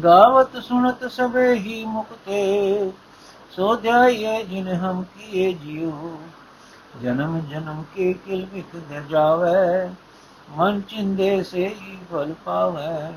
ਗਾਵਤ 0.04 0.58
ਸੁਣਤ 0.58 1.12
ਸਭੇ 1.12 1.54
ਹੀ 1.54 1.86
ਮੁਕਤੇ, 1.86 2.92
ਸੋ 3.52 3.76
ਧਿਆਏ 3.76 4.44
ਜਿਨ 4.44 4.68
ਹਮ 4.68 5.04
ਕੀਏ 5.04 5.54
ਜਿਉ 5.54 6.18
ਜਨਮ 6.96 7.40
ਜਨਮ 7.40 7.84
ਕੇ 7.96 8.14
ਕਿਲ 8.14 8.46
ਵਿਖ 8.46 8.76
ਜਾਵੇ, 9.10 9.90
ਮਨ 10.50 10.82
ਚਿੰਦੇ 10.82 11.44
ਸੇ 11.44 11.68
ਹੀ 11.68 11.98
ਫਲ 12.12 12.34
ਪਾਵੇ। 12.46 13.14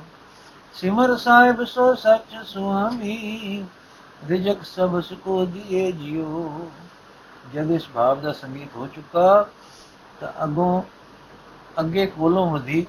ਸਿਮਰ 0.74 1.16
ਸਾਹਿਬ 1.16 1.64
ਸੋ 1.64 1.94
ਸੱਚ 1.94 2.36
ਸੁਆਮੀ, 2.44 3.64
ਰਿਜਕ 4.28 4.62
ਸਭ 4.64 5.00
ਸਕੋ 5.00 5.44
ਦੀਏ 5.44 5.92
ਜਿਉ 5.92 6.68
ਜਦ 7.54 7.70
ਇਸ 7.70 7.88
ਭਾਵ 7.88 8.20
ਦਾ 8.20 8.32
ਸੰਗੀਤ 8.32 8.76
ਹੋ 8.76 8.86
ਚੁੱਕਾ, 8.86 9.46
ਤਾਂ 10.20 10.44
ਅਗੋਂ 10.44 10.82
ਅੱਗੇ 11.80 12.06
ਕੋਲੋਂ 12.06 12.50
ਵਧੀ 12.50 12.86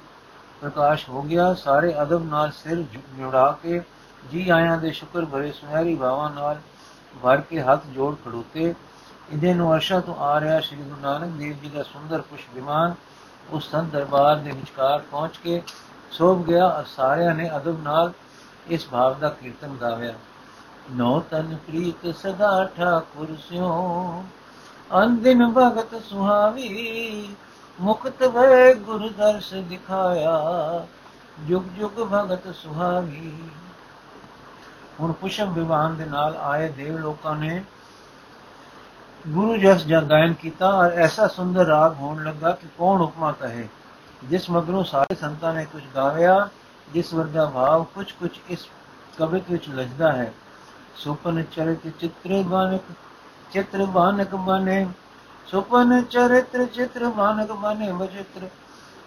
ਪ੍ਰਕਾਸ਼ 0.60 1.08
ਹੋ 1.08 1.22
ਗਿਆ। 1.22 1.54
ਸਾਰੇ 1.54 1.94
ਅਦਬ 2.02 2.28
ਨਾਲ 2.28 2.50
ਸਿਰ 2.50 2.82
ਜੁੜਾ 3.18 3.58
ਕੇ 3.62 3.82
ਜੀ 4.30 4.48
ਆਇਆਂ 4.50 4.78
ਦੇ 4.78 4.90
ਸ਼ੁਕਰ 4.90 5.24
ਭਰੇ 5.24 5.52
ਸੁਨਹਿਰੀ 5.52 5.94
ਭਾਵਾਂ 5.94 6.30
ਨਾਲ 6.30 6.60
ਭਰ 7.22 7.40
ਕੇ 7.40 7.62
ਹੱਥ 7.62 7.86
ਜੋੜ 7.86 8.14
ਖੜੋਤੇ। 8.24 8.74
ਇਹਦੇ 9.32 9.52
ਨੂੰ 9.54 9.74
ਅਰਸ਼ਾ 9.74 10.00
ਤੋਂ 10.00 10.14
ਆ 10.16 10.40
ਰਿਹਾ 10.40 10.60
ਸ੍ਰੀ 10.60 10.76
ਗੁਰੂ 10.76 11.00
ਨਾਨਕ 11.00 11.30
ਦੇਵ 11.30 11.56
ਜੀ 11.62 11.68
ਦਾ 11.68 11.82
ਸੁੰਦਰ 11.82 12.20
ਪੁਸ਼ਪ 12.20 12.54
ਵਿਮਾਨ, 12.54 12.94
ਉਸ 13.50 13.70
ਸੰਤ 13.70 13.90
ਦਰਬਾਰ 13.92 14.36
ਦੇ 14.36 14.50
ਵਿਚਕਾਰ 14.50 15.02
ਪਹੁੰਚ 15.10 15.36
ਕੇ 15.36 15.62
ਸੋਭ 16.10 16.44
ਗਿਆ 16.46 16.66
ਔਰ 16.68 16.84
ਸਾਰਿਆਂ 16.86 17.34
ਨੇ 17.34 17.50
ਅਦਬ 17.56 17.82
ਨਾਲ 17.82 18.12
ਇਸ 18.68 18.86
ਭਾਵ 18.88 19.18
ਦਾ 19.18 19.28
ਕੀਰਤਨ 19.30 19.76
ਗਾਇਆ। 19.80 20.12
ਨੋ 20.90 21.18
ਤਨ 21.30 21.56
ਪ੍ਰੀਤ 21.66 22.06
ਸਦਾ 22.16 22.64
ਠਾਕੁਰ 22.76 23.36
ਸਿਓ 23.48 24.24
ਅੰਦਿਨ 24.90 25.46
ਭਗਤ 25.52 25.94
ਸੁਹਾਵੀ, 26.02 27.36
ਮੁਕਤ 27.78 28.22
ਵੇ 28.22 28.74
ਗੁਰ 28.74 29.08
ਦਰਸ 29.08 29.52
ਦਿਖਾਇਆ, 29.68 30.86
ਜੁਗ 31.48 31.62
ਜੁਗ 31.78 32.04
ਭਗਤ 32.12 32.54
ਸੁਹਾਵੀ। 32.54 33.32
ਹੁਣ 35.00 35.12
ਪੁਸ਼ਪ 35.12 35.48
ਵਿਵਾਨ 35.48 35.96
ਦੇ 35.96 36.04
ਨਾਲ 36.04 36.36
ਆਏ 36.36 36.68
ਦੇਵ 36.68 36.98
ਲੋਕਾਂ 36.98 37.34
ਨੇ 37.36 37.62
ਗੁਰੂ 39.28 39.56
ਜਸ 39.56 39.86
ਜਾਂ 39.86 40.02
ਗਾਇਨ 40.02 40.32
ਕੀਤਾ 40.32 40.68
ਔਰ 40.68 40.92
ਐਸਾ 40.92 41.26
ਸੁੰਦਰ 41.26 41.64
ਰਾਗ 41.64 41.92
ਹੋਣ 41.92 42.24
ਲੱਗਾ 42.24 42.50
ਕਿ 42.50 42.66
ਕੌਣ 42.78 43.00
ਉਪਮਾ 43.00 43.32
ਕਹੇ। 43.32 43.68
ਜਿਸ 44.24 44.50
ਮਗਰੋਂ 44.50 44.84
ਸਾਰੇ 44.84 45.14
ਸੰਤਾਂ 45.14 45.54
ਨੇ 45.54 45.64
ਕੁਝ 45.64 45.82
ਗਾਇਆ, 45.96 46.48
ਜਿਸ 46.92 47.14
ਵਰਗਾ 47.14 47.46
ਭਾਵ 47.46 47.84
ਕੁਝ 47.84 48.12
ਕੁਝ 48.12 48.30
ਇਸ 48.48 48.68
ਕਵਿਤ 49.18 49.50
ਵਿੱਚ 49.50 49.68
ਲਜਦਾ 49.68 50.12
ਹੈ। 50.12 50.32
ਸੁਪਨ 50.96 51.42
ਚਰਿਤ 51.42 51.88
ਚਿੱਤਰ 51.88 52.42
ਬਾਨਕ 52.42 52.80
ਚਿੱਤਰ 53.52 53.84
ਬਾਨਕ 53.84 54.34
ਬਨੇ। 54.34 54.86
ਸੁਪਨ 55.46 56.02
ਚਰਿਤ੍ਰ 56.02 56.64
ਚਿੱਤਰ 56.64 57.08
ਬਾਨਕ 57.08 57.52
ਬਨੇ 57.52 57.92
ਵਚਿਤ੍ਰ 57.92 58.48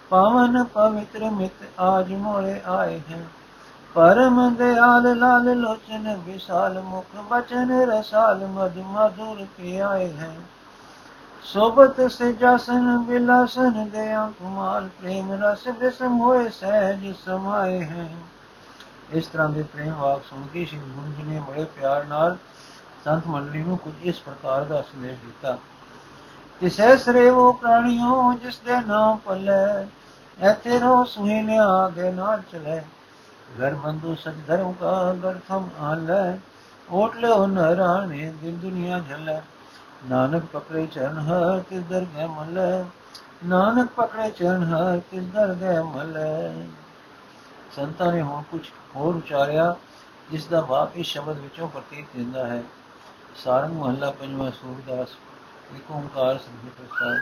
ਪਾਵਨ 0.09 0.63
ਪਵਿੱਤਰ 0.63 1.29
ਮਿਤ 1.29 1.79
ਆਜ 1.79 2.13
ਮੋਰੇ 2.13 2.61
ਆਏ 2.65 2.99
ਹੈ। 3.11 3.25
ਪਰਮ 3.97 4.55
ਦਿਆਲ 4.55 5.17
ਲਾਲ 5.17 5.45
ਲੋਚਨ, 5.57 6.21
ਵਿਸ਼ਾਲ 6.25 6.81
ਮੁਖ 6.81 7.15
ਬਚਨ, 7.29 7.71
ਰਸਾਲ 7.81 8.45
ਮਦ 8.47 8.77
ਮਧੁਰ 8.77 9.45
ਪਿਆਏ 9.57 10.09
ਹੈ। 10.13 10.29
ਸੋਬਤ 11.43 12.01
ਸੇ 12.11 12.33
ਜਸਨ 12.33 12.97
ਬਿਲਾਸਨ 12.97 13.87
ਦੇ 13.89 14.15
ਅੰਕਮਾਲ 14.17 14.89
ਪ੍ਰੇਮ 14.99 15.31
ਰਸ 15.43 15.67
ਬਿਸਮ 15.79 16.19
ਹੋਏ 16.19 16.49
ਸਹਿਜ 16.49 17.15
ਸਮਾਏ 17.25 17.83
ਹੈ। 17.83 18.07
ਇਸ 19.13 19.27
ਤਰ੍ਹਾਂ 19.27 19.47
ਦੇ 19.49 19.63
ਪ੍ਰੇਮ 19.63 19.93
ਵਾਕ 19.93 20.21
ਸੁਣ 20.23 20.43
ਕੇ 20.53 20.65
ਸ਼੍ਰੀ 20.65 20.79
ਗੁਰੂ 20.79 21.13
ਜੀ 21.13 21.23
ਨੇ 21.23 21.41
ਬੜੇ 21.47 21.63
ਪਿਆਰ 21.75 22.03
ਨਾਲ 22.03 22.37
ਸੰਤ 23.05 23.27
ਮੰਡਲੀ 23.27 23.63
ਨੂੰ 23.63 23.77
ਕੁਝ 23.77 23.93
ਇਸ 24.03 24.19
ਪ੍ਰਕਾਰ 24.19 24.63
ਦਾ 24.63 24.81
ਸੰਦੇਸ਼ 24.81 25.19
ਦਿੱਤਾ। 25.25 25.57
ਤਿਸੈ 26.61 26.95
ਸਰੇਵੋ 26.97 27.51
ਪ੍ਰਾਣੀਓ 27.53 28.33
ਜਿਸ 28.33 28.59
ਦੇ 28.59 28.77
ਨਾਮ 28.87 29.17
ਪੱਲੇ 29.17 29.87
ਐ 30.41 30.53
ਤੇਰੋ 30.53 31.03
ਸੁਹੇਲਿਆ 31.03 31.89
ਦੇ 31.95 32.11
ਨਾਲ 32.11 32.41
ਚਲੇ। 32.51 32.81
ਘਰ 33.61 33.75
ਬੰਦੂ 33.75 34.15
ਸਚ 34.15 34.33
ਧਰਮ 34.47 34.73
ਕਾ 34.73 35.13
ਗਰ 35.13 35.39
ਥਮ 35.47 35.69
ਆਲੇ, 35.79 36.39
ਓਟ 36.89 37.15
ਲਿਓ 37.15 37.47
ਨਰਾਣੇ 37.47 38.33
ਦਿਨ 38.41 38.57
ਦੁਨੀਆ 38.57 38.99
ਝਲੇ। 38.99 39.41
ਨਾਨਕ 40.09 40.45
ਪਕੜੇ 40.45 40.85
ਚਰਨ 40.85 41.17
ਹਰ 41.17 41.59
ਤਿਸ 41.59 41.83
ਦਰਗਹਿ 41.83 42.27
ਮਲੈ? 42.27 42.85
ਨਾਨਕ 43.45 43.89
ਪਕੜੇ 43.95 44.29
ਚਰਨ 44.29 44.63
ਹਰ 44.63 44.99
ਤਿਸ 45.11 45.23
ਦਰਗਹਿ 45.23 45.83
ਮਲੈ? 45.83 46.53
ਸੰਤਾਂ 47.75 48.11
ਨੇ 48.11 48.21
ਹੁਣ 48.21 48.43
ਕੁਝ 48.51 48.61
ਹੋਰ 48.95 49.15
ਉਚਾਰਿਆ, 49.15 49.75
ਜਿਸ 50.31 50.45
ਦਾ 50.45 50.61
ਭਾਵ 50.61 50.89
ਇਸ 50.95 51.07
ਸ਼ਬਦ 51.07 51.39
ਵਿੱਚੋਂ 51.39 51.67
ਪ੍ਰਤੀਤ 51.67 52.05
ਹੁੰਦਾ 52.15 52.47
ਹੈ। 52.47 52.63
ਸਾਰੰਗ 53.35 53.73
ਮਹੱਲਾ 53.73 54.11
ਪੰਜਵਾਂ 54.11 54.51
ਸੂਰਦਾਸ, 54.51 55.07
ਇੱਕ 55.75 55.91
ਓੰਕਾਰ 55.91 56.37
ਸੰਗੀਤ 56.37 56.73
ਪ੍ਰਸਾਦ। 56.73 57.17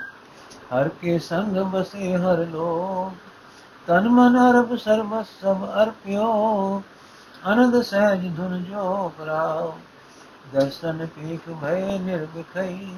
ਹਰ 0.74 0.90
ਕੇ 0.90 1.20
ਸੰਗ 1.20 1.58
ਬਸੇ 1.58 2.18
ਹਰ 2.18 2.38
ਲੋ 2.38 3.14
ਤਨ 3.88 4.08
ਮਨ 4.10 4.38
ਅਰਪ 4.50 4.74
ਸਰਬ 4.76 5.22
ਸਭ 5.42 5.66
ਅਰਪਿਓ 5.84 6.82
ਅਨੰਦ 7.52 7.82
ਸਹਿਜ 7.82 8.36
ਧੁਨ 8.38 8.64
ਜੋ 8.64 9.12
ਕਰਾਓ 9.18 9.74
ਦਰਸ਼ਨ 10.54 11.06
ਪੀਖ 11.06 11.50
ਭੈ 11.62 11.98
ਨਿਰਭਖਈ, 11.98 12.96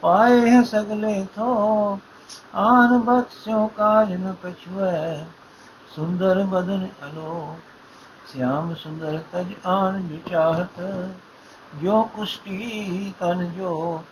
ਪਾਏ 0.00 0.50
ਹੈ 0.50 0.62
ਸਗਲੇ 0.62 1.26
ਥੋ। 1.36 1.98
ਆਨ 2.54 2.98
ਬਖਸ਼ੋ 2.98 3.66
ਕਾਜ 3.66 4.12
ਨ 4.12 4.34
ਕਛੁਐ 4.44 5.24
ਸੁੰਦਰ 5.96 6.42
ਬਦਨ 6.42 6.88
ਅਲੋ 7.04 7.56
ਸਿਆਮ 8.32 8.74
ਸੁੰਦਰ 8.74 9.18
ਤਜ 9.32 9.52
ਆਨ 9.66 10.00
ਵਿਚਾਹਤ 10.02 10.80
ਜੋ 11.82 12.02
ਕੁਸ਼ਟੀ 12.02 13.12
ਤਨ 13.20 13.44
ਜੋ। 13.50 14.02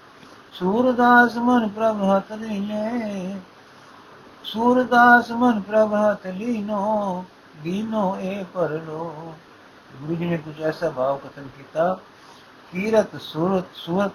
ਸੂਰਦਾਸ 0.52 1.37
ਮਨ 1.37 1.68
ਪ੍ਰਭ 1.68 2.02
ਹਤ 2.02 2.32
ਲੀਨੇ 2.32 3.37
ਸੂਰਦਾਸ 4.45 5.31
ਮਨ 5.31 5.61
ਪ੍ਰਭ 5.61 5.95
ਹਤ 5.95 6.27
ਲੀਨੋ 6.27 7.25
ਦੀਨੋ 7.63 8.17
ਏ 8.21 8.45
ਪਰਲੋ 8.55 9.35
ਗੁਰੂ 10.01 10.15
ਜੀ 10.15 10.25
ਨੇ 10.25 10.37
ਕੁਝ 10.37 10.61
ਐਸਾ 10.61 10.91
ਭਾਵ 10.91 11.19
ਕਥਨ 11.19 11.49
ਕੀਤਾ, 11.57 11.99
ਕੀਰਤ 12.73 13.17
ਸੁਰਤ 13.21 13.65
ਸੁਰਤ 13.75 14.13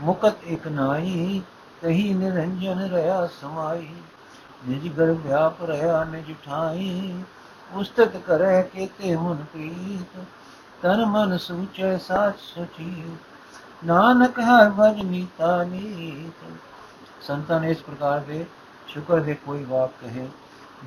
ਮੁਕਤ 0.00 0.44
ਇਕ 0.44 0.66
ਨਾਈ 0.68 1.42
ਕਹੀ 1.82 2.12
ਨਿਰੰਜਨ 2.14 2.80
ਰਹਾ 2.90 3.26
ਸਮਾਈ 3.40 3.88
ਨਿਜ 4.68 4.88
ਗਰ 4.88 5.10
ਵਿਆਪ 5.12 5.62
ਰਹਾ, 5.64 6.04
ਨਿਜ 6.04 6.32
ਠਾਈ 6.44 7.22
ਉਸਤਤ 7.74 8.16
ਕਰੈ 8.16 8.62
ਕੇਤੇ 8.62 9.16
ਮਨ 9.16 9.44
ਪ੍ਰੀਤ। 9.52 10.24
ਤਨ 10.82 11.04
ਮਨ 11.04 11.36
ਸੂਚੈ 11.38 11.96
ਸਾਚ 11.98 12.34
ਸਚੀ 12.40 13.04
ਨਾਨਕ 13.84 14.38
ਹਰ 14.40 14.70
ਭਜ 14.70 15.00
ਨੀਤਾ 15.02 15.62
ਨੀਤ। 15.64 16.44
ਸੰਤਾਂ 17.22 17.60
ਨੇ 17.60 17.70
ਇਸ 17.70 17.82
ਪ੍ਰਕਾਰ 17.82 18.20
ਦੇ 18.20 18.44
ਸ਼ੁਕਰ 18.86 19.20
ਦੇ 19.20 19.34
ਕੋਈ 19.34 19.64
ਵਾਕ 19.64 19.90
ਕਹੇ। 20.00 20.28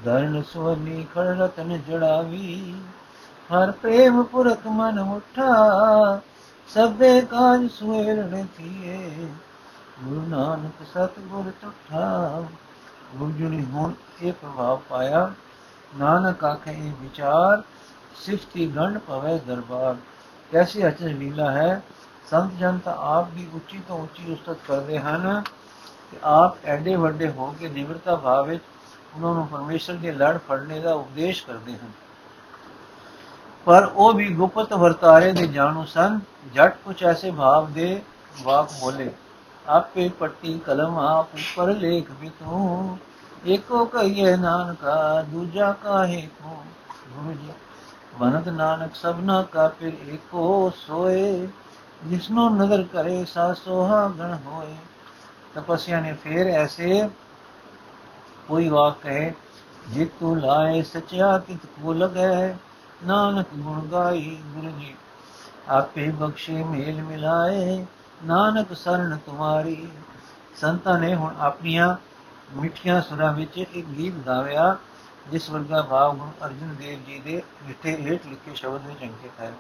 ਧਰਨ 0.05 0.43
ਸੋਨੀ 0.43 1.07
ਖੜ 1.15 1.27
ਰਤਨ 1.27 1.81
ਜੜਾਵੀ, 1.81 2.81
ਹਰ 3.53 3.71
ਪ੍ਰੇਮ 3.71 4.23
ਪੁਰਖ 4.23 4.67
ਮਨ 4.67 4.99
ਉਠਾ 4.99 6.21
ਸਭੇ 6.67 7.21
ਕਾਜ 7.21 7.71
ਸੁਏਰਣ 7.71 8.45
ਥੀਏ 8.57 9.27
ਗੁਰੂ 10.03 10.21
ਨਾਨਕ 10.21 10.85
ਸਤ 10.93 11.19
ਗੁਰ 11.19 11.51
ਤੁਠਾ, 11.61 12.43
ਗੁਰੂ 13.15 13.31
ਜੀ 13.31 13.43
ਨੇ 13.43 13.63
ਹੁਣ 13.63 13.93
ਇਹ 14.21 14.33
ਪ੍ਰਭਾਵ 14.33 14.81
ਪਾਇਆ। 14.89 15.33
ਨਾਨਕ 15.99 16.43
ਆਖੇ 16.43 16.71
ਇਹ 16.71 16.91
ਵਿਚਾਰ, 17.01 17.63
ਸਿਫਤੀ 18.15 18.67
ਗੰਢ 18.67 18.97
ਪਵੇ 18.97 19.39
ਦਰਬਾਰ। 19.39 19.95
ਕੈਸੀ 20.51 20.87
ਅਚਨ 20.87 21.07
ਲੀਲਾ 21.07 21.51
ਹੈ। 21.51 21.81
ਸੰਤ 22.31 22.51
ਜਨ 22.53 22.77
ਤਾਂ 22.77 22.95
ਆਪ 22.95 23.27
ਵੀ 23.33 23.47
ਉੱਚੀ 23.53 23.81
ਤੋਂ 23.87 23.99
ਉੱਚੀ 23.99 24.33
ਉਸਤਤ 24.33 24.57
ਕਰਦੇ 24.67 24.99
ਹਨ। 24.99 25.43
ਕਿ 26.11 26.17
ਆਪ 26.23 26.65
ਐਡੇ 26.65 26.95
ਵੱਡੇ 26.95 27.29
ਹੋ 27.29 27.55
ਕੇ 27.59 27.69
ਨਿਮਰਤਾ 27.69 28.15
ਭਾਵ 28.15 28.47
ਵਿੱਚ 28.47 28.63
ਉਹਨਾਂ 29.15 29.33
ਨੂੰ 29.33 29.47
ਪਰਮੇਸ਼ਰ 29.47 29.93
ਦੇ 29.93 30.11
ਲੜ 30.11 30.37
ਫੜਨੇ 30.37 30.79
ਦਾ 30.79 30.93
ਉਪਦੇਸ਼ 30.93 31.45
ਕਰਦੇ 31.45 31.73
ਹਨ। 31.73 31.91
ਪਰ 33.65 33.91
ਉਹ 33.95 34.13
ਵੀ 34.13 34.33
ਗੁਪਤ 34.33 34.73
ਵਰਤਾਰੇ 34.73 35.31
ਦੇ 35.31 35.47
ਜਾਣੂ 35.47 35.85
ਸਨ। 35.85 36.19
ਜਟ 36.53 36.77
ਕੁਛ 36.85 37.03
ਐਸੇ 37.03 37.31
ਭਾਵ 37.31 37.71
ਦੇ 37.71 38.01
ਵਾਕ 38.41 38.69
ਬੋਲੇ, 38.81 39.11
ਆਪੇ 39.67 40.09
ਪੱਟੀ 40.09 40.59
ਕਲਮ 40.59 40.97
ਆਪ 40.97 41.33
ਉੱਪਰ 41.33 41.67
ਲੇਖ 41.67 42.11
ਵੀ 42.19 42.29
ਤੂੰ 42.29 42.97
ਏਕੋ 43.47 43.85
ਕਹੀਏ 43.85 44.35
ਨਾਨਕਾ, 44.35 45.21
ਦੂਜਾ 45.21 45.71
ਕਾਹੇ 45.73 46.27
ਕੋ? 46.43 46.63
ਗੁਰੂ 47.09 47.33
ਜੀ, 47.33 47.51
ਬਨਤ 48.19 48.47
ਨਾਨਕ 48.47 48.95
ਸਭਨਾ 48.95 49.41
ਕਾ 49.43 49.67
ਫਿਰ 49.67 49.93
ਏਕੋ 50.07 50.71
ਸੋਏ, 50.75 51.47
ਜਿਸਨੂੰ 52.05 52.55
ਨਜ਼ਰ 52.57 52.83
ਕਰੇ 52.83 53.25
ਸਾ 53.25 53.53
ਸੋਹਾ 53.53 54.07
ਗਣ 54.07 54.37
ਹੋਏ। 54.45 54.75
ਤਪਸਿਆ 55.57 55.99
ਨੇ 55.99 56.13
ਫੇਰ 56.13 56.47
ਐਸੇ 56.47 57.09
ਕੋਈ 58.47 58.67
ਵਾਕ 58.69 58.97
ਕਹੇ, 59.03 59.33
ਜਿਤ 59.89 60.09
ਤੂੰ 60.19 60.39
ਲਾਏ 60.39 60.81
ਸਚਿਆ 60.83 61.37
ਕਿਤ 61.37 61.65
ਕੋ 61.65 61.93
ਲਗੈ, 61.93 62.55
ਨਾਨਕ 63.03 63.47
ਗੁਣ 63.55 63.87
ਗਾਈ 63.87 64.37
ਗੁਰੂ 64.45 64.71
ਜੀ 64.79 64.93
ਆਪੇ 65.69 66.09
ਬਖਸ਼ੇ 66.09 66.63
ਮੇਲ 66.63 67.01
ਮਿਲਾਏ, 67.01 67.85
ਨਾਨਕ 68.23 68.73
ਸਰਣ 68.73 69.17
ਤੁਮਾਰੀ। 69.17 69.87
ਸੰਤਾਂ 70.55 70.97
ਨੇ 70.99 71.13
ਹੁਣ 71.15 71.35
ਆਪਣੀਆਂ 71.39 71.95
ਮਿੱਠੀਆਂ 72.55 73.01
ਸੁਰਾਂ 73.01 73.31
ਵਿੱਚ 73.33 73.57
ਇੱਕ 73.57 73.87
ਗੀਤ 73.87 74.13
ਗਾਇਆ, 74.27 74.75
ਜਿਸ 75.31 75.49
ਵਰਗਾ 75.49 75.81
ਭਾਵ 75.81 76.15
ਗੁਰੂ 76.15 76.31
ਅਰਜਨ 76.45 76.75
ਦੇਵ 76.75 76.99
ਜੀ 77.07 77.19
ਦੇ 77.19 77.41
ਮਿੱਠੇ 77.65 77.95
ਹੇਠ 78.01 78.27
ਲਿਖੇ 78.27 78.55
ਸ਼ਬਦ 78.55 78.85
ਵਿੱਚ 78.85 79.01
ਅੰਕਿਤ 79.03 79.39
ਹੈ 79.39 79.51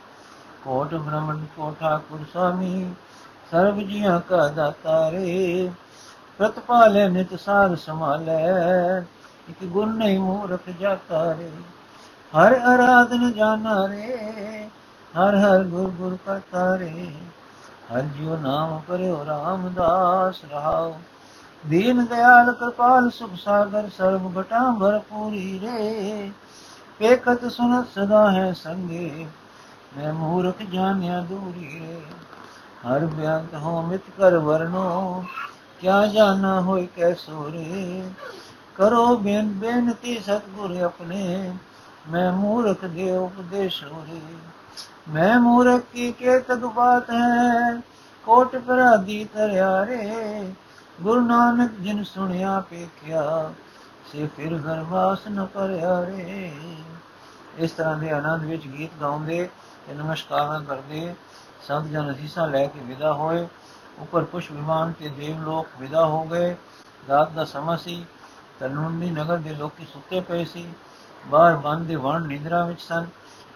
ਕੋਟ 0.63 0.93
ਬ੍ਰਹਮਣ 0.93 1.45
ਕੋ 1.55 1.75
ਠਾਕੁਰ 1.79 2.19
ਸੁਆਮੀ 2.33 2.93
ਸਰਬ 3.51 3.79
ਜੀਆਂ 3.79 4.19
ਕਾ 4.19 4.47
ਦਾਤਾ 4.47 5.11
ਰੇ। 5.11 5.69
ਪ੍ਰਤਪਾਲੇ 6.39 7.07
ਨਿਤ 7.09 7.33
ਸਾਰ 7.39 7.75
ਸਮਾਲੇ 7.75 8.33
ਇਕ 9.49 9.63
ਗੁਣ 9.63 9.95
ਨਹੀਂ 9.95 10.19
ਮੂਰਖ 10.19 10.69
ਜਾਤਾ 10.79 11.23
ਰੇ। 11.33 11.49
ਹਰ 12.33 12.53
ਆਰਾਧਨ 12.63 13.31
ਜਾਣਾ 13.31 13.87
ਰੇ, 13.87 14.67
ਹਰ 15.13 15.35
ਹਰ 15.35 15.63
ਗੁਰ 15.63 15.89
ਗੁਰ 15.89 16.17
ਕਰਤਾ 16.25 16.77
ਰੇ। 16.77 17.11
ਹਰ 17.91 18.01
ਜਿਉ 18.01 18.37
ਨਾਮ 18.37 18.79
ਕਰਿਓ 18.87 19.25
ਰਾਮਦਾਸ 19.25 20.43
ਰਹਾਉ। 20.51 20.93
ਦੀਨ 21.63 22.05
ਦਿਆਲ 22.05 22.51
ਕਿਰਪਾਲ 22.51 23.09
ਸੁਖ 23.09 23.31
ਸਾਗਰ 23.35 23.89
ਸਰਬ 23.97 24.39
ਘਟਾ 24.39 24.59
ਭਰਪੂਰੀ 24.79 25.59
ਰੇ। 25.59 26.31
ਏਕਤ 27.01 27.45
ਸੁਨਤ 27.51 27.87
ਸਦਾ 27.95 28.31
ਹੈ 28.31 28.51
ਸੰਗੇ, 28.53 29.25
ਮੈਂ 29.97 30.13
ਮੂਰਖ 30.13 30.61
ਜਾਣਿਆ 30.71 31.19
ਦੂਰੀ 31.21 31.69
ਰੇ। 31.73 32.01
ਹਰ 32.85 33.05
ਬਿਆੰਤ 33.05 33.53
ਹੋ 33.55 33.81
ਮਿਤ 33.81 34.09
ਕਰ 34.17 34.37
ਵਰਨੋ 34.37 35.23
ਕਿਆ 35.79 36.07
ਜਾਣਾ 36.07 36.61
ਹੋਇ 36.61 36.87
ਕੈਸੋ 36.95 37.51
ਰੇ? 37.51 38.03
ਕਰੋ 38.75 39.17
ਬੇਨ 39.17 39.49
ਬੇਨਤੀ 39.53 40.19
ਸਤਗੁਰ 40.19 40.81
ਆਪਣੇ। 40.81 41.53
ਮੈਂ 42.09 42.31
ਮੂਰਖ 42.31 42.85
ਦੇ 42.85 43.17
ਉਪਦੇਸ਼ 43.17 43.83
ਰੇ। 43.83 44.21
ਮੈਂ 45.09 45.39
ਮੂਰਖ 45.39 45.83
ਕੀ 45.93 46.11
ਕੇ 46.11 46.39
ਤਦ 46.39 46.59
ਬਾਤ 46.59 47.09
ਹੈ? 47.09 47.81
ਕੋਟ 48.25 48.55
ਪਰਾਦੀ 48.55 49.25
ਤਰਿਆ 49.25 49.85
ਰੇ। 49.85 50.53
ਗੁਰੂ 51.01 51.21
ਨਾਨਕ 51.21 51.71
ਜਿਨ 51.71 52.03
ਸੁਣਿਆ 52.03 52.63
ਪੇਖਿਆ 52.69 53.51
ਸੇ 54.11 54.27
ਫਿਰ 54.37 54.53
ਗਰਵਾਸ 54.53 55.19
ਨ 55.31 55.45
ਕਰਿਆ 55.45 56.05
ਰੇ। 56.05 56.51
ਇਸ 57.57 57.71
ਤਰ੍ਹਾਂ 57.71 57.97
ਦੇ 57.97 58.11
ਆਨੰਦ 58.11 58.43
ਵਿੱਚ 58.43 58.67
ਗੀਤ 58.67 58.91
ਗਾਉਂਦੇ 59.01 59.49
ਤੇ 59.87 59.93
ਨਮਸਕਾਰਾਂ 59.93 60.61
ਕਰਦੇ। 60.61 61.15
ਸੰਤ 61.67 61.85
ਜਨ 61.85 62.11
ਅਸੀਸਾਂ 62.11 62.47
ਲੈ 62.47 62.67
ਕੇ 62.67 62.79
ਵਿਦਾ 62.79 63.13
ਹੋਏ। 63.13 63.47
ਉੱਪਰ 63.99 64.23
ਪੁਸ਼ 64.23 64.51
ਵਿਮਾਨ 64.51 64.91
ਤੇ 64.91 65.09
ਦੇਵ 65.09 65.41
ਲੋਕ 65.41 65.67
ਵਿਦਾ 65.79 66.05
ਹੋ 66.05 66.23
ਗਏ। 66.23 66.55
ਰਾਤ 67.09 67.31
ਦਾ 67.31 67.45
ਸਮਾਂ 67.45 67.77
ਸੀ 67.77 68.05
ਤਲੁੰਡੀ 68.59 69.09
ਨਗਰ 69.09 69.37
ਦੇ 69.37 69.49
ਲੋਕੀ 69.49 69.85
ਸੁੱਤੇ 69.85 70.19
ਪਏ 70.19 70.45
ਸੀ। 70.45 70.67
ਬਾਹਰ 71.27 71.55
ਬੰਦ 71.55 71.87
ਦੇ 71.87 71.95
ਵਣ 71.95 72.21
ਨਿੰਦਰਾ 72.21 72.65
ਵਿੱਚ 72.65 72.81
ਸਨ। 72.81 73.07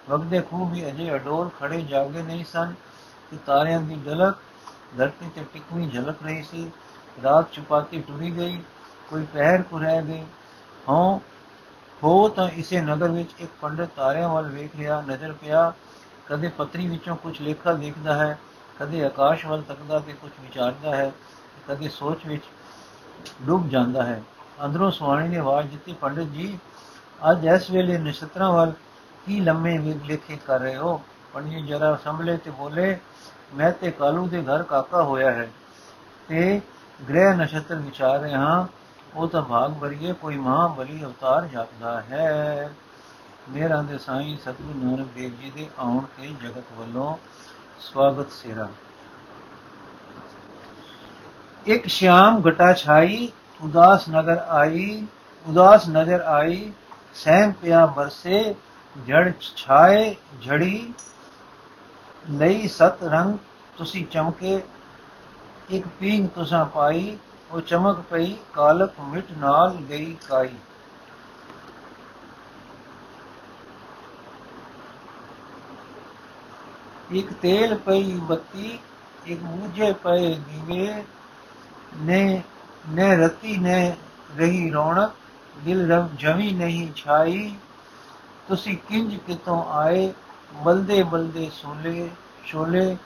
ਵਗਦੇ 0.09 0.41
ਖੂਹ 0.41 0.69
ਵੀ 0.69 0.87
ਅਜੇ 0.87 1.15
ਅਡੋਲ 1.15 1.49
ਖੜੇ 1.59 1.81
ਜਾਗੇ 1.81 2.23
ਨਹੀਂ 2.23 2.45
ਸਨ। 2.45 2.73
ਕਿ 3.31 3.37
ਤਾਰਿਆਂ 3.45 3.81
ਦੀ 3.81 4.01
ਝਲਕ, 4.05 4.35
ਧਰਤੀ 4.97 5.29
ਤੇ 5.35 5.43
ਟਿਕਵੀਂ 5.53 5.89
ਝਲਕ 5.89 6.15
ਰਹੀ 6.23 6.43
ਸੀ। 6.43 6.71
ਰਾਤ 7.23 7.51
ਛੁਪਾਤੀ 7.51 8.01
ਟੁਰੀ 8.01 8.37
ਗਈ, 8.37 8.61
ਕੋਈ 9.09 9.25
ਪਹਿਰ 9.33 9.61
ਕੋ 9.61 9.79
ਰਹਿ 9.79 10.01
ਗਈ। 10.01 10.23
ਹਾਂ 10.89 11.19
ਹੋ 12.03 12.29
ਤਾਂ 12.29 12.49
ਇਸੇ 12.49 12.81
ਨਗਰ 12.81 13.07
ਵਿੱਚ 13.07 13.31
ਇੱਕ 13.39 13.51
ਪੰਡਤ 13.61 13.89
ਤਾਰਿਆਂ 13.95 14.29
ਵੱਲ 14.29 14.49
ਵੇਖ 14.49 14.75
ਰਿਹਾ, 14.75 15.01
ਨਜ਼ਰ 15.01 15.31
ਪਿਆ। 15.31 15.73
ਕਦੇ 16.27 16.47
ਪਤਰੀ 16.47 16.87
ਵਿੱਚੋਂ 16.87 17.15
ਕੁਝ 17.15 17.41
ਲੇਖਾ 17.41 17.73
ਦੇਖਦਾ 17.73 18.13
ਹੈ। 18.13 18.39
ਕਦੇ 18.81 19.05
ਆਕਾਸ਼ 19.05 19.45
ਵੱਲ 19.45 19.61
ਤੱਕਦਾ 19.61 19.99
ਤੇ 19.99 20.13
ਕੁਝ 20.13 20.31
ਵਿਚਾਰਦਾ 20.41 20.95
ਹੈ, 20.95 21.11
ਕਦੇ 21.67 21.89
ਸੋਚ 21.89 22.25
ਵਿੱਚ 22.25 22.43
ਡੁੱਬ 23.41 23.69
ਜਾਂਦਾ 23.69 24.03
ਹੈ। 24.03 24.23
ਅੰਦਰੋਂ 24.65 24.91
ਸੁਆਣੀ 24.91 25.27
ਨੇ 25.27 25.37
ਆਵਾਜ਼ 25.37 25.67
ਦਿੱਤੀ, 25.67 25.93
ਪੰਡਤ 25.93 26.23
ਜੀ, 26.23 26.59
ਅੱਜ 27.31 27.45
ਇਸ 27.45 27.69
ਵੇਲੇ 27.71 27.97
ਨਛਤਰਾਂ 27.97 28.51
ਵੱਲ 28.51 28.71
ਕੀ 29.25 29.39
ਲੰਮੇ 29.39 29.77
ਲੇਖੇ 30.05 30.37
ਕਰ 30.47 30.59
ਰਹੇ 30.59 30.77
ਹੋ? 30.77 31.01
ਪੰਡਿਤ 31.33 31.65
ਜਰਾ 31.65 31.95
ਸੰਭਲੇ 32.03 32.37
ਤੇ 32.37 32.51
ਬੋਲੇ, 32.51 32.99
ਮੈਂ 33.53 33.71
ਤੇ 33.71 33.91
ਕਾਲੂ 33.91 34.27
ਦੇ 34.27 34.43
ਘਰ 34.43 34.63
ਕਾਕਾ 34.63 35.03
ਹੋਇਆ 35.03 35.31
ਹੈ 35.31 35.51
ਤੇ 36.27 36.61
ਗ੍ਰਹਿ 37.09 37.35
ਨਛਤਰ 37.35 37.75
ਵਿਚਾਰ 37.75 38.19
ਰਹੇ 38.19 38.33
ਹਾਂ। 38.33 38.67
ਉਹ 39.15 39.27
ਤਾਂ 39.27 39.41
ਭਾਗ 39.41 39.73
ਭਰੀਏ 39.73 40.13
ਕੋਈ 40.13 40.37
ਮਹਾਬਲੀ 40.37 41.03
ਅਵਤਾਰ 41.03 41.45
ਜਾਪਦਾ 41.45 42.01
ਹੈ। 42.01 42.73
ਮੇਰਾ 43.49 43.81
ਦੇ 43.81 43.97
ਸਾਈਂ 43.97 44.37
ਸਤਿਗੁਰੂ 44.37 44.79
ਨਾਨਕ 44.85 45.07
ਦੇਵ 45.07 45.41
ਜੀ 45.41 45.51
ਦੇ 45.55 45.69
ਆਉਣ 45.79 45.99
ਤੇ 45.99 46.27
ਜਗਤ 46.27 46.63
ਵੱਲੋਂ 46.71 47.17
ਸਵਾਗਤ 47.81 48.31
ਸੇਰਾ 48.31 48.67
ਇੱਕ 51.65 51.87
ਸ਼ਾਮ 51.87 52.41
ਘਟਾ 52.47 52.71
ਛਾਈ 52.73 53.27
ਉਦਾਸ 53.61 54.07
ਨਗਰ 54.09 54.37
ਆਈ 54.49 55.07
ਉਦਾਸ 55.45 55.87
ਨਜ਼ਰ 55.89 56.21
ਆਈ 56.27 56.71
ਸਹਿਮ 57.15 57.51
ਪਿਆ 57.61 57.85
ਬਰਸੇ 57.95 58.43
ਜੜ 58.95 59.31
ਛਾਏ 59.55 60.15
ਝੜੀ 60.45 60.93
ਲਈ 62.31 62.67
ਸਤ 62.67 63.03
ਰੰਗ 63.03 63.37
ਤੁਸੀਂ 63.77 64.05
ਚਮਕੇ 64.05 64.61
ਇੱਕ 65.69 65.87
ਪੀਂਗ 65.99 66.27
ਤੁਸਾਂ 66.27 66.65
ਪਾਈ 66.65 67.17
ਉਹ 67.51 67.61
ਚਮਕ 67.61 68.01
ਪਈ 68.09 68.35
ਕਾਲਕ 68.53 68.99
ਮਿਟ 69.03 69.31
ਨਾਲ 69.37 69.75
ਗਈ 69.89 70.15
ਕਾਈ 70.27 70.55
ਇੱਕ 77.11 77.33
ਤੇਲ 77.33 77.77
ਪਈ 77.77 78.13
ਬੱਤੀ, 78.13 78.79
ਇੱਕ 79.25 79.41
ਮੂਝੇ 79.43 79.93
ਪਏ 79.93 80.35
ਦੀਵੇ, 80.35 81.03
ਨੇ 81.97 82.43
ਨੇ 82.89 83.15
ਰਤੀ 83.15 83.57
ਨੇ 83.57 83.95
ਰਹੀ 84.37 84.71
ਰੌਣਕ, 84.71 85.11
ਦਿਲ 85.65 85.91
ਰਵ 85.91 86.07
ਜਮੀ 86.15 86.51
ਨਹੀਂ 86.51 86.93
ਛਾਈ। 86.95 87.55
ਤੁਸੀਂ 88.47 88.77
ਕਿੰਜ 88.77 89.15
ਕਿਤੋਂ 89.15 89.63
ਆਏ, 89.65 90.13
ਬਲਦੇ 90.53 91.03
ਬਲਦੇ 91.03 91.49
ਸੋਲੇ 91.53 92.09
ਸ਼ੋਲੇ 92.45 92.97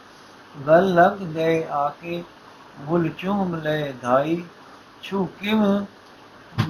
ਗਲ 0.67 0.93
ਲੱਗ 0.93 1.11
ਗਏ 1.11 1.63
ਆ 1.63 1.89
ਕੇ 1.89 2.23
ਗੁਲ 2.81 3.09
ਚੂਮ 3.09 3.55
ਲੈ 3.55 3.91
ਧਾਈ। 4.01 4.43
ਛੂ 5.03 5.25
ਕਿਮ 5.25 5.85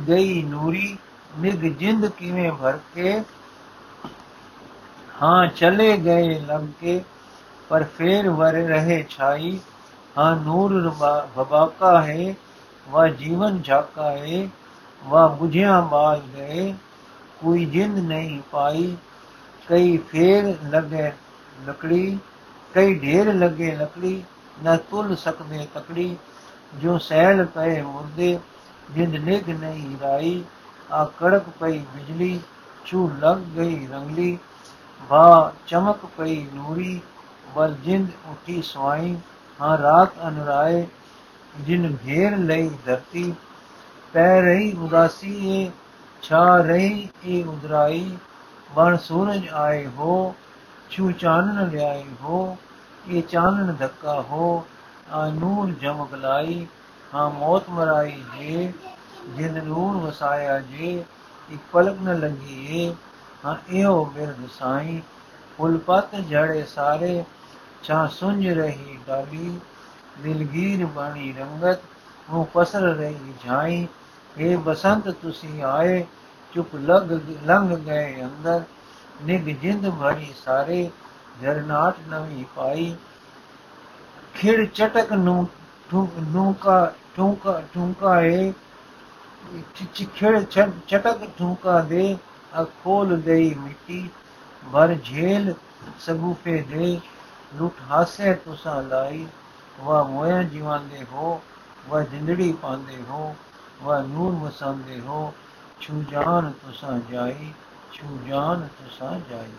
ਗਈ 0.10 0.44
ਨੂਰੀ 0.44 0.98
ਨਿਗ 1.40 1.64
ਜਿੰਦ 1.80 2.06
ਕਿਵੇਂ 2.06 2.52
ਭਰ 2.52 2.80
ਕੇ? 2.96 3.24
ਹਾਂ, 5.22 5.48
ਚਲੇ 5.48 5.98
ਗਏ 5.98 6.40
ਲੱਗ 6.40 6.62
ਕੇ 6.80 7.04
ਪਰ 7.70 7.84
ਫੇਰ 7.84 8.30
ਵਰ 8.30 8.54
ਰਹੇ 8.54 9.06
ਛਾਈ, 9.10 9.60
ਹਾਂ 10.18 10.36
ਨੂਰ 10.36 10.90
ਬਬਾਕਾ 11.38 12.02
ਹੈ 12.02 12.34
ਵਾ 12.90 13.08
ਜੀਵਨ 13.08 13.62
ਝਾਕਾ 13.62 14.12
ਹੈ 14.12 14.48
ਵਾ 15.04 15.28
ਬੁਝਿਆ 15.28 15.82
ਬਾਲ 15.82 16.22
ਗਏ 16.36 16.74
ਕੋਈ 17.42 17.66
ਜਿੰਦ 17.66 17.98
ਨਹੀਂ 18.00 18.42
ਪਾਈ, 18.52 18.98
ਕਈ 19.68 19.98
ਫੇਰ 19.98 20.56
ਲਗੇ 20.64 21.12
ਲਕੜੀ, 21.68 22.18
ਕਈ 22.74 22.94
ਢੇਰ 23.00 23.34
ਲੱਗੇ 23.34 23.76
ਲਕੜੀ, 23.76 24.24
ਨਾ 24.64 24.76
ਤੁਲ 24.78 25.16
ਸਕਦੇ 25.16 25.68
ਤਕੜੀ, 25.74 26.16
ਜੋ 26.76 26.98
ਸਹਿਲ 26.98 27.46
ਪਏ 27.46 27.82
ਮੁਰਦੇ, 27.82 28.40
ਜਿੰਦ 28.92 29.16
ਨਿਗ 29.16 29.50
ਨਹੀਂ 29.50 29.98
ਰਾਈ, 30.02 30.44
ਆ 30.92 31.04
ਕੜਕ 31.20 31.44
ਪਈ 31.60 31.80
ਬਿਜਲੀ 31.96 32.40
ਛੂ 32.86 33.12
ਲੱਗ 33.20 33.38
ਗਈ 33.38 33.88
ਰੰਗਲੀ 33.88 34.38
ਵਾ 35.10 35.54
ਚਮਕ 35.68 36.06
ਪਈ 36.18 36.46
ਨੂਰੀ 36.54 37.02
ਬਲ 37.56 37.76
ਜਿੰਦ 37.86 38.10
ਉਠੀ 38.32 38.62
ਸਵਾਈ, 38.62 39.16
ਹਾਂ 39.62 39.78
ਰਾਤ 39.78 40.10
ਅਨਰਾਏ, 40.28 40.86
ਜਿਨ 41.62 41.98
ਘੇਰ 42.08 42.38
ਲਈ 42.38 42.70
ਧਰਤੀ, 42.86 43.34
ਪੈ 44.14 44.42
ਰਹੀ 44.42 44.72
ਉਦਾਸੀ 44.74 45.58
ਏ, 45.58 45.72
ਛਾ 46.24 46.58
ਰਹੀ 46.58 47.08
ਏ 47.26 47.44
ਉਦਰਾਈ, 47.44 48.18
ਬਣ 48.76 48.98
ਸੂਰਜ 48.98 49.48
ਆਏ 49.50 49.86
ਹੋ 49.88 50.36
ਛੂ 50.90 51.12
ਚਾਨਣ 51.12 51.70
ਲਿਆਏ 51.70 52.04
ਹੋ, 52.22 52.58
ਇਹ 53.10 53.24
ਚਾਨਣ 53.24 53.74
ਧੱਕਾ 53.74 54.22
ਹੋ, 54.22 54.66
ਆ 55.12 55.28
ਨੂਰ 55.30 55.72
ਜਮਕ 55.72 56.14
ਲਾਈ 56.14 56.66
ਹਾਂ 57.14 57.30
ਮੌਤ 57.30 57.70
ਮਰਾਈ 57.70 58.24
ਜੇ 58.38 58.74
ਜਿਨ 59.38 59.64
ਨੂਰ 59.64 59.98
ਵਸਾਇਆ 59.98 60.60
ਜੇ, 60.60 61.04
ਇੱਕ 61.50 61.62
ਪਲਕ 61.72 62.02
ਨ 62.02 62.20
ਲੱਗੀ 62.20 62.68
ਏ, 62.72 62.94
ਹਾਂ 63.46 63.56
ਇਹੋ 63.70 64.06
ਬਿਰਦ 64.06 64.48
ਸਾਈ, 64.60 65.02
ਫੁੱਲ 65.58 65.78
ਪਤ 65.78 66.16
ਝੜੇ 66.30 66.64
ਸਾਰੇ 66.64 67.24
ਛਾ 67.86 68.06
ਸੁੰਝ 68.08 68.48
ਰਹੀ 68.48 68.98
ਡਾਲੀ 69.08 69.60
ਦਿਲਗੀਰ 70.24 70.86
ਬਾਣੀ 70.86 71.34
ਰੰਗਤ 71.40 71.82
ਉਹ 72.30 72.48
ਪਸਰ 72.54 72.82
ਰਹੀ 72.82 73.34
ਝਾਈ 73.46 73.88
ਇਹ 74.38 74.58
ਬਸੰਤ, 74.58 75.10
ਤੁਸੀਂ 75.12 75.62
ਆਏ, 75.64 76.06
ਚੁੱਪ 76.54 76.76
ਲਗ 76.76 77.12
ਲੰਘ 77.46 77.76
ਗਏ 77.78 78.24
ਅੰਦਰ। 78.24 78.64
ਨਿਗ 79.24 79.50
ਜਿੰਦ 79.62 79.90
ਭਰੀ 79.90 80.34
ਸਾਰੇ 80.46 80.90
ਜਰਨਾਟ 81.42 81.96
ਨਵੀ 82.10 82.46
ਪਾਈ। 82.56 82.96
ਖਿੜ 84.36 84.66
ਚਟਕ 84.66 85.14
ਨੂੰ 85.14 85.48
ਠੂਕਾ 85.92 86.94
ਠੂਕਾ 87.16 87.62
ਠੂਕਾ 87.74 88.20
ਏ 88.22 88.52
ਖਿੜ 90.16 90.40
ਚਟਕ 90.44 91.26
ਠੂਕਾ 91.38 91.80
ਦੇ, 91.82 92.18
ਅਖੋਲ 92.62 93.08
ਖੋਲ 93.08 93.16
ਗਈ 93.22 93.54
ਮਿੱਟੀ। 93.54 94.10
ਭਰ 94.74 94.96
ਝੇਲ 95.06 95.54
ਸਗੂਫੇ 96.00 96.62
ਦੇ 96.70 97.00
ਲੁੱਟ 97.56 97.74
ਹਾਸੇ 97.92 98.34
ਤੁਸਾਂ 98.34 98.84
ਲਾਈ 98.84 99.28
ਵਾ 99.80 100.04
ਮੋਇਆ 100.04 100.44
ਜੀਵਾਂਦੇ 100.44 101.06
ਹੋ 101.12 101.42
ਵਾ 101.90 102.02
ਜਿੰਦੜੀ 102.02 102.52
ਪਾਉਂਦੇ 102.54 102.98
ਹੋ 103.10 103.36
ਵਾ 103.84 104.02
ਨੂਰ 104.02 104.34
ਵਸਾਉਂਦੇ 104.34 105.00
ਹੋ, 105.00 105.34
ਛੂ 105.82 106.04
ਜਾਨ 106.12 106.52
ਤੁਸਾਂ 106.52 107.00
ਜਾਈ, 107.12 107.54
ਛੂ 107.94 108.20
ਜਾਨ 108.28 108.68
ਤੁਸਾਂ 108.68 109.20
ਜਾਈ। 109.30 109.52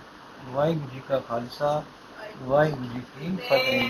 ਵਾਹਿਗੁਰੂ 0.47 0.89
ਜੀ 0.95 1.03
ਕਾ 1.09 1.19
ਖਾਲਸਾ, 1.19 1.83
ਵਾਹਿਗੁਰੂ 2.43 2.85
ਜੀ 2.85 3.01
ਕੀ 3.01 3.37
ਫਤਿਹ। 3.37 3.85